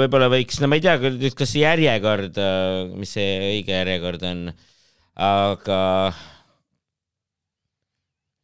[0.00, 0.96] võib-olla võiks, no ma ei tea,
[1.38, 2.40] kas see järjekord,
[2.98, 4.44] mis see õige järjekord on,
[5.22, 5.78] aga
[6.10, 6.31] no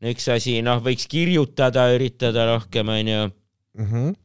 [0.07, 3.29] üks asi, noh, võiks kirjutada, üritada rohkem, onju.
[3.79, 4.17] Mhm.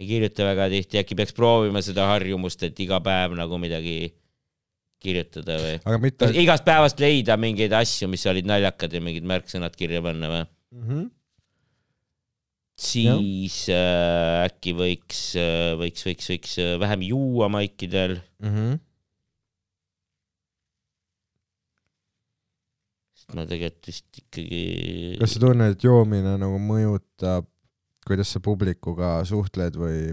[0.00, 4.10] ei kirjuta väga tihti, äkki peaks proovima seda harjumust, et iga päev nagu midagi
[5.04, 5.76] kirjutada või?
[5.84, 10.30] aga mitte igast päevast leida mingeid asju, mis olid naljakad ja mingid märksõnad kirja panna
[10.32, 10.42] või?
[10.74, 10.88] mm.
[10.88, 11.04] -hmm.
[12.88, 15.22] siis äh, äkki võiks,
[15.82, 18.80] võiks, võiks, võiks äh, vähem juua maikidel, Mm -hmm.
[23.24, 25.16] Sest ma tegelikult vist ikkagi.
[25.20, 27.48] kas sa tunned, et joomine nagu mõjutab,
[28.04, 30.12] kuidas sa publikuga suhtled või,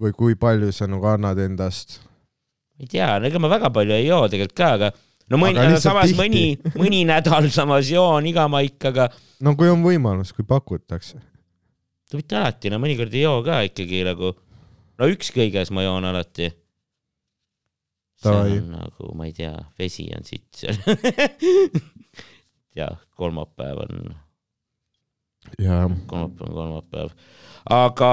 [0.00, 2.00] või kui palju sa nagu annad endast?
[2.80, 4.92] ei tea, ega ma väga palju ei joo tegelikult ka, aga
[5.30, 6.20] no mõni Aga, lihtsalt samas tihti.
[6.20, 6.46] mõni,
[6.80, 9.10] mõni nädal samas joon iga maik, aga
[9.44, 11.20] no kui on võimalus, kui pakutakse.
[12.12, 14.32] mitte alati, no mõnikord ei joo ka ikkagi nagu,
[14.98, 16.50] no ükskõiges ma joon alati.
[18.22, 20.76] See on nagu, ma ei tea, vesi on sitt seal.
[22.78, 24.12] ja kolmapäev on
[26.06, 27.10] kolmapäev on kolmapäev.
[27.70, 28.10] aga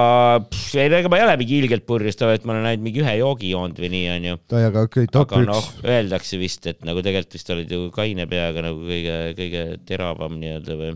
[0.49, 3.15] pff, ei, ega ma ei ole mingi ilgelt purjustav, et ma olen ainult mingi ühe
[3.19, 4.35] joogi joonud või nii, onju.
[4.49, 7.87] aga okei okay,, top aga üks noh, öeldakse vist, et nagu tegelikult vist olid ju
[7.95, 10.93] kaine peaga nagu kõige, kõige teravam nii-öelda või.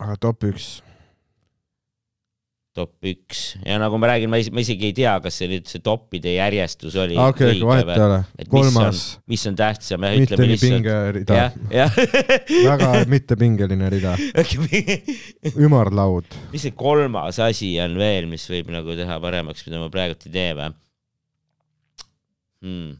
[0.00, 0.70] aga top üks.
[2.76, 5.66] Top üks ja nagu ma räägin, ma is- ma isegi ei tea, kas see nüüd
[5.70, 8.20] see toppide järjestus oli õige vahet ei ole
[8.52, 11.32] kolmas,, mis on tähtsam ja mitte ütleme lihtsalt.
[11.32, 11.98] jah, jah.
[12.70, 14.14] väga mittepingeline rida.
[15.66, 16.38] ümarlaud.
[16.52, 20.34] mis see kolmas asi on veel, mis võib nagu teha paremaks, mida ma praegult ei
[20.38, 20.70] tee või
[22.62, 22.96] hmm.?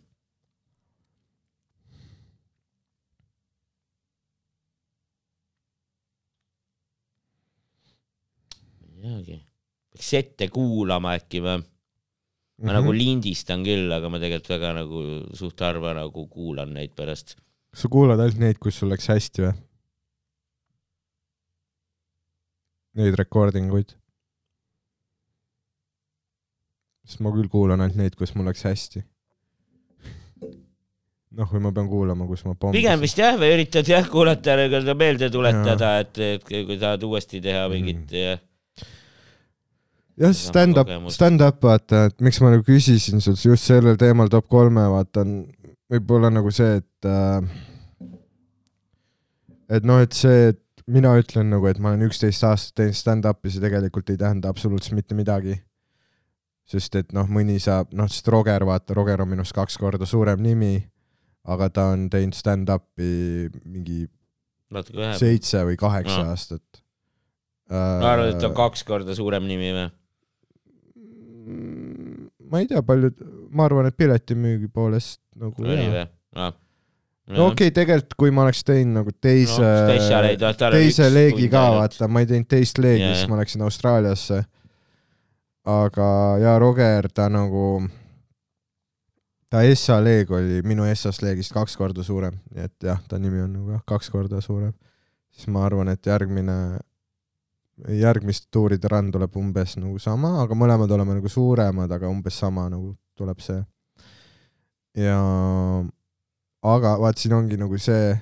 [8.98, 9.38] ei teagi,
[9.98, 11.58] peaks ette kuulama äkki või?
[12.62, 12.98] ma nagu Mhm.
[12.98, 15.02] lindistan küll, aga ma tegelikult väga nagu
[15.34, 17.36] suht harva nagu kuulan neid pärast.
[17.74, 19.54] sa kuulad ainult neid, kus sul läks hästi või?
[22.98, 23.94] Neid recording uid?
[27.08, 29.00] sest ma küll kuulan ainult neid, kus mul läks hästi.
[31.38, 32.80] noh, või ma pean kuulama, kus ma pommisin.
[32.82, 37.40] pigem vist jah, või üritad jah kuulata nagu meelde tuletada, et, et kui tahad uuesti
[37.44, 38.44] teha mingit Mhm.
[40.18, 44.48] Ja jah, stand-up, stand-up, vaata, et miks ma nagu küsisin sult just sellel teemal top
[44.50, 45.40] kolme, vaata on
[45.92, 47.44] võib-olla nagu see, et äh,
[49.78, 53.52] et noh, et see, et mina ütlen nagu, et ma olen üksteist aastat teinud stand-up'i,
[53.52, 55.60] see tegelikult ei tähenda absoluutselt mitte midagi.
[56.68, 60.42] sest et noh, mõni saab, noh, sest Roger, vaata, Roger on minust kaks korda suurem
[60.44, 60.74] nimi,
[61.48, 64.02] aga ta on teinud stand-up'i mingi
[65.16, 66.34] seitse või kaheksa Aa.
[66.34, 66.82] aastat.
[67.70, 69.88] ma arvan, et ta on kaks korda suurem nimi või?
[72.48, 73.18] Ma ei tea, paljud,
[73.52, 76.04] ma arvan, et piletimüügi poolest nagu või?
[76.36, 76.50] aa.
[77.32, 82.08] no okei okay,, tegelikult kui ma oleks teinud nagu teise No, teise leegi ka, vaata,
[82.08, 84.42] ma ei teinud teist leegi, siis ma läksin Austraaliasse.
[85.68, 86.08] aga
[86.42, 87.82] jaa, Roger, ta nagu,
[89.52, 93.44] ta Essa leeg oli minu Essas leegist kaks korda suurem, nii et jah, ta nimi
[93.44, 94.72] on nagu jah, kaks korda suurem.
[95.32, 96.78] siis ma arvan, et järgmine,
[97.86, 102.66] järgmiste tuuride run tuleb umbes nagu sama, aga mõlemad oleme nagu suuremad, aga umbes sama
[102.72, 103.60] nagu tuleb see.
[104.98, 105.18] ja,
[106.74, 108.16] aga vaat siin ongi nagu see.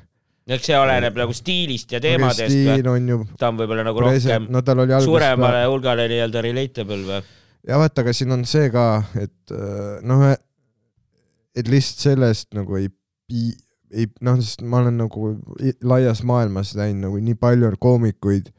[0.47, 2.53] eks see oleneb nagu stiilist ja teemadest?
[2.53, 7.03] Stiil on ju ta on võib-olla nagu present, rohkem no alguses suuremale hulgale nii-öelda relatable
[7.09, 7.23] või?
[7.67, 8.87] ja vaata, aga siin on see ka,
[9.19, 10.27] et äh, noh,
[11.57, 12.91] et lihtsalt sellest nagu ei
[13.27, 13.57] pii-,
[13.97, 15.33] ei noh, sest ma olen nagu
[15.87, 18.53] laias maailmas näinud nagu nii palju koomikuid,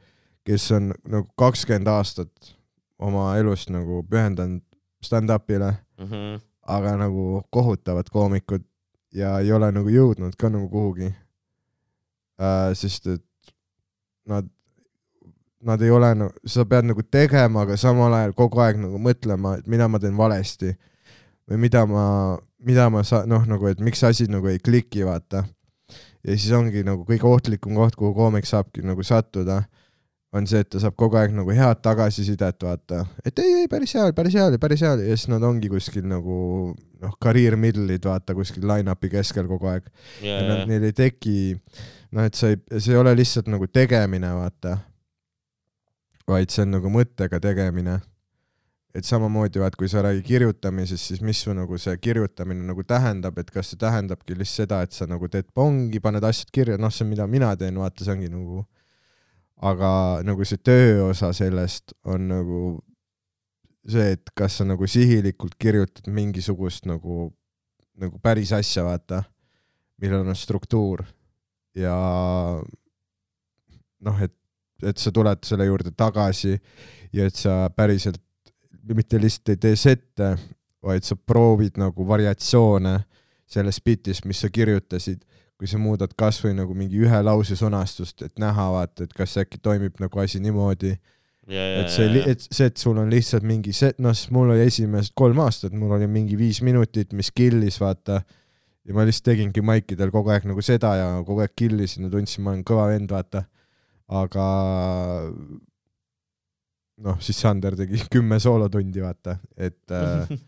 [0.47, 2.53] kes on nagu kakskümmend aastat
[2.99, 4.63] oma elust nagu pühendanud
[5.03, 6.39] stand-up'ile, Mhm.
[6.67, 8.63] aga nagu kohutavad koomikud
[9.13, 11.11] ja ei ole nagu jõudnud ka nagu kuhugi
[12.39, 12.73] äh,.
[12.75, 13.23] sest et
[14.27, 14.47] nad,
[15.61, 19.57] nad ei ole nagu, sa pead nagu tegema, aga samal ajal kogu aeg nagu mõtlema,
[19.59, 20.73] et mida ma teen valesti
[21.47, 25.45] või mida ma, mida ma saa-, noh, nagu, et miks asi nagu ei kliki, vaata.
[26.23, 29.63] ja siis ongi nagu kõige ohtlikum koht, kuhu koomik saabki nagu sattuda,
[30.37, 33.93] on see, et ta saab kogu aeg nagu head tagasisidet, vaata, et ei, ei päris
[33.97, 35.07] hea oli, päris hea oli, päris hea oli.
[35.09, 36.37] Ja siis nad ongi kuskil nagu
[36.73, 39.87] noh, career middle'id vaata kuskil line-up'i keskel kogu aeg.
[40.21, 41.37] Ja, ja nad, neil ei teki,
[42.15, 44.77] noh, et see ei, see ei ole lihtsalt nagu tegemine, vaata,
[46.27, 47.99] vaid see on nagu mõttega tegemine.
[48.97, 53.37] et samamoodi vaat, kui sa räägid kirjutamisest, siis mis su nagu see kirjutamine nagu tähendab,
[53.37, 56.89] et kas see tähendabki lihtsalt seda, et sa nagu teed pongi, paned asjad kirja, noh,
[56.89, 58.63] see on, mida mina teen, vaata, see ongi nagu,
[59.57, 62.61] aga nagu see tööosa sellest on nagu
[63.87, 67.31] see, et kas sa nagu sihilikult kirjutad mingisugust nagu,
[67.97, 69.23] nagu päris asja, vaata
[70.01, 71.05] millel on struktuur.
[71.77, 71.95] Ja
[74.01, 74.33] noh, et,
[74.83, 76.57] et sa tuled selle juurde tagasi
[77.15, 78.21] ja et sa päriselt
[78.87, 80.35] mitte lihtsalt ei tee sette,
[80.83, 82.99] vaid sa proovid nagu variatsioone
[83.47, 85.23] sellest bitist, mis sa kirjutasid,
[85.57, 89.59] kui sa muudad kasvõi nagu mingi ühe lause sõnastust, et näha vaata, et kas äkki
[89.63, 90.93] toimib nagu asi niimoodi,
[91.47, 95.15] et see, et see, et sul on lihtsalt mingi see, noh, sest mul oli esimesed
[95.17, 98.21] kolm aastat, mul oli mingi viis minutit, mis kill'is, vaata.
[98.87, 102.43] ja ma lihtsalt tegingi maikidel kogu aeg nagu seda ja kogu aeg kill'isin ja tundsin,
[102.43, 103.45] ma olen kõva vend, vaata.
[104.07, 104.45] aga
[107.07, 110.29] noh, siis Sander tegi kümme soolotundi, vaata, et äh,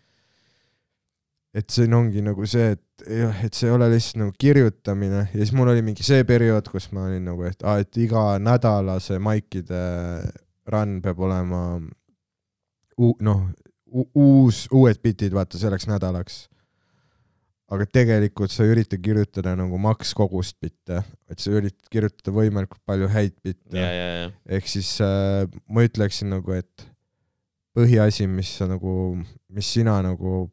[1.55, 5.23] et siin ongi nagu see, et jah, et see ei ole lihtsalt nagu kirjutamine.
[5.31, 8.31] Ja siis mul oli mingi see periood, kus ma olin nagu, et aa, et iga
[8.41, 9.81] nädalase maikide
[10.69, 11.63] run peab olema
[13.25, 13.41] noh,
[13.89, 16.45] uus, uued bitid, vaata selleks nädalaks.
[17.69, 22.81] aga tegelikult sa ei ürita kirjutada nagu maks kogust bitte, et sa üritad kirjutada võimalikult
[22.89, 23.83] palju häid bitte.
[24.49, 26.87] Ehk siis äh, ma ütleksin nagu, et
[27.77, 28.93] põhiasi, mis sa nagu,
[29.53, 30.47] mis sina nagu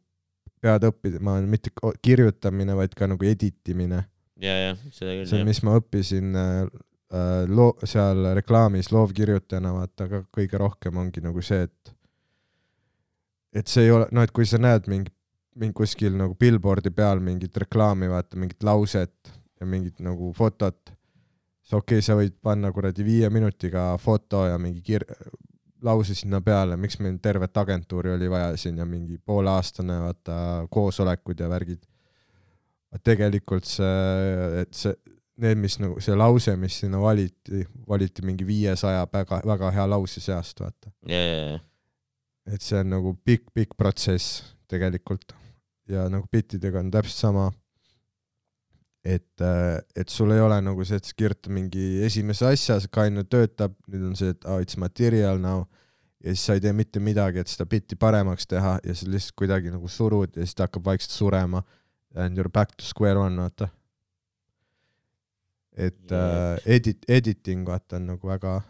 [0.62, 4.02] pead õppima, mitte kirjutamine, vaid ka nagu edit imine.
[4.40, 6.54] ja, ja seda küll see, mis ma õppisin äh,
[7.12, 11.94] äh, loo-, seal reklaamis loovkirjutajana vaata ka kõige rohkem ongi nagu see, et
[13.56, 15.12] et see ei ole, noh, et kui sa näed mingi,
[15.56, 20.92] mingi kuskil nagu billboard'i peal mingit reklaami, vaata mingit lauset ja mingit nagu fotot,
[21.64, 25.08] siis okei okay,, sa võid panna kuradi viie minutiga foto ja mingi kir-,
[25.82, 30.38] lause sinna peale, miks meil tervet agentuuri oli vaja siin ja mingi pooleaastane vaata
[30.70, 31.82] koosolekud ja värgid.
[33.04, 34.94] tegelikult see, et see,
[35.42, 40.20] need, mis nagu see lause, mis sinna valiti, valiti mingi viiesaja väga, väga hea lause
[40.24, 40.92] seast, vaata.
[41.08, 41.58] ja, ja, ja,
[42.54, 45.34] et see on nagu pikk-pikk protsess tegelikult
[45.90, 47.50] ja nagu bittidega on täpselt sama.
[49.06, 49.42] et,
[49.94, 53.76] et sul ei ole nagu see, et sa kirjutad mingi esimese asja, see kaine töötab,
[53.86, 55.64] nüüd on see, et oh, it's material now
[56.26, 59.36] ja siis sa ei tee mitte midagi, et seda bitti paremaks teha ja sa lihtsalt
[59.38, 61.62] kuidagi nagu surud ja siis ta hakkab vaikselt surema
[62.16, 63.68] and you are back to square one, vaata.
[65.76, 66.56] et Yeah.
[66.56, 68.60] uh, edit, editing vaata on nagu väga,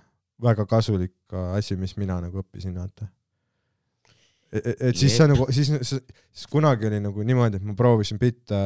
[0.43, 3.07] väga kasulik ka asi, mis mina nagu õppisin, vaata.
[4.53, 5.37] et, et, et siis sa Jep.
[5.37, 8.65] nagu, siis, siis kunagi oli nagu niimoodi, et ma proovisin bitte,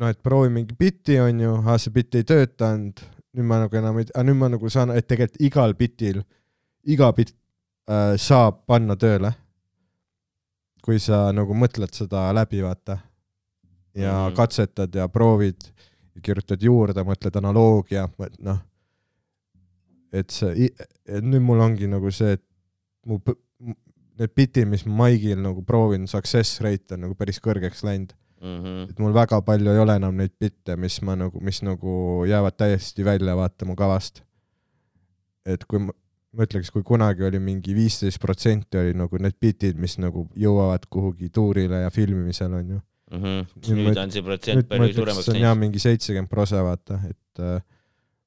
[0.00, 3.02] noh, et proovi mingi biti, onju, see bitt ei töötanud,
[3.36, 6.22] nüüd ma nagu enam ei, nüüd ma nagu saan, et tegelikult igal bitil,
[6.88, 7.34] iga bitt
[7.90, 9.34] äh, saab panna tööle.
[10.80, 12.96] kui sa nagu mõtled seda läbi, vaata.
[13.94, 14.34] ja mm.
[14.34, 15.60] katsetad ja proovid
[16.22, 18.06] kirjutad juurde, mõtled analoogia,
[18.44, 18.58] noh.
[20.12, 20.70] et see,
[21.06, 22.44] et nüüd mul ongi nagu see, et
[23.06, 23.20] mu
[24.20, 28.12] need bitid, mis ma Maigil nagu proovin, success rate on nagu päris kõrgeks läinud.
[28.40, 28.90] Mhm.
[28.90, 32.56] et mul väga palju ei ole enam neid bitte, mis ma nagu, mis nagu jäävad
[32.56, 34.22] täiesti välja vaata mu kavast.
[35.46, 35.92] et kui ma,
[36.32, 40.84] ma ütleks, kui kunagi oli mingi viisteist protsenti oli nagu need bitid, mis nagu jõuavad
[40.90, 42.80] kuhugi tuurile ja filmimisele onju.
[43.10, 43.46] Mhm.
[43.66, 45.58] Nüüd nüüd ma- on see protsent nüüd palju suuremaks läinud.
[45.58, 47.60] mingi seitsekümmend prosa vaata, et äh,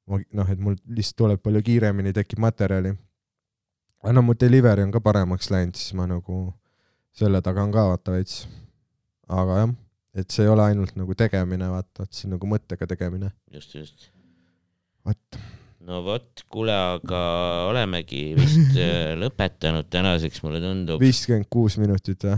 [0.08, 2.94] ma noh, et mul lihtsalt tuleb palju kiiremini tekib materjali.
[4.04, 6.54] aga no mu delivery on ka paremaks läinud, siis ma nagu
[7.14, 8.48] selle taga on ka vaata veits.
[9.30, 9.70] aga jah,
[10.14, 13.32] et see ei ole ainult nagu tegemine, vaata, et see on nagu mõttega tegemine.
[13.54, 14.10] just, just.
[15.06, 15.40] vot,
[15.88, 17.22] no vot, kuule, aga
[17.72, 21.02] olemegi vist äh, lõpetanud tänaseks, mulle tundub.
[21.02, 22.38] viiskümmend kuus minutit või?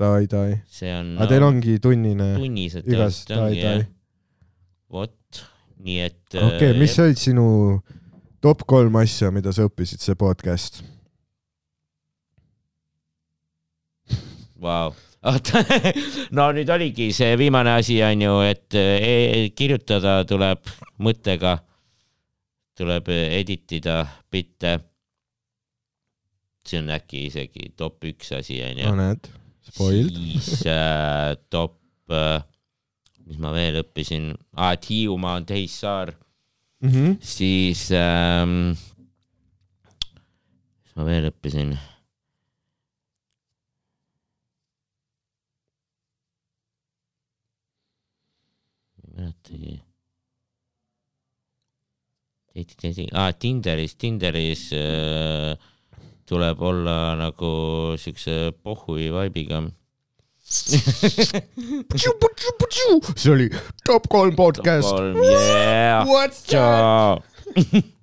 [0.00, 0.58] davai, davai.
[0.70, 2.32] see on aga teil ongi tunnine?
[2.40, 3.84] tunnised tõenäoliselt ongi jah.
[4.90, 5.44] vot,
[5.86, 6.22] nii et.
[6.34, 7.46] äh, okei okay,, mis olid sinu
[8.42, 10.82] top kolm asja, mida sa õppisid see podcast?
[14.60, 15.09] Vau, oota,
[16.36, 20.70] no nüüd oligi see viimane asi on ju, et e kirjutada tuleb
[21.04, 21.58] mõttega,
[22.78, 23.98] tuleb edit ida
[24.32, 24.78] bitte.
[26.64, 28.96] see on äkki isegi top üks asi on ju no.
[28.96, 29.28] näed,
[29.68, 30.16] spoiled.
[30.16, 31.76] siis äh, top
[32.12, 32.42] äh,,
[33.26, 36.14] mis ma veel õppisin ah,, et Hiiumaa on tehissaar,
[36.80, 37.16] Mm -hmm.
[37.20, 38.72] siis ähm,,
[40.84, 41.74] mis ma veel õppisin
[49.20, 49.80] mäletagi.
[53.12, 55.54] Ah, Tinderis, Tinderis äh,
[56.26, 57.52] tuleb olla nagu
[57.98, 59.62] siukse pohhui vaibiga.
[63.16, 63.48] see oli
[63.86, 64.88] top kolm podcast.
[64.88, 66.06] kolm, yeah.
[66.06, 67.22] What's tšau.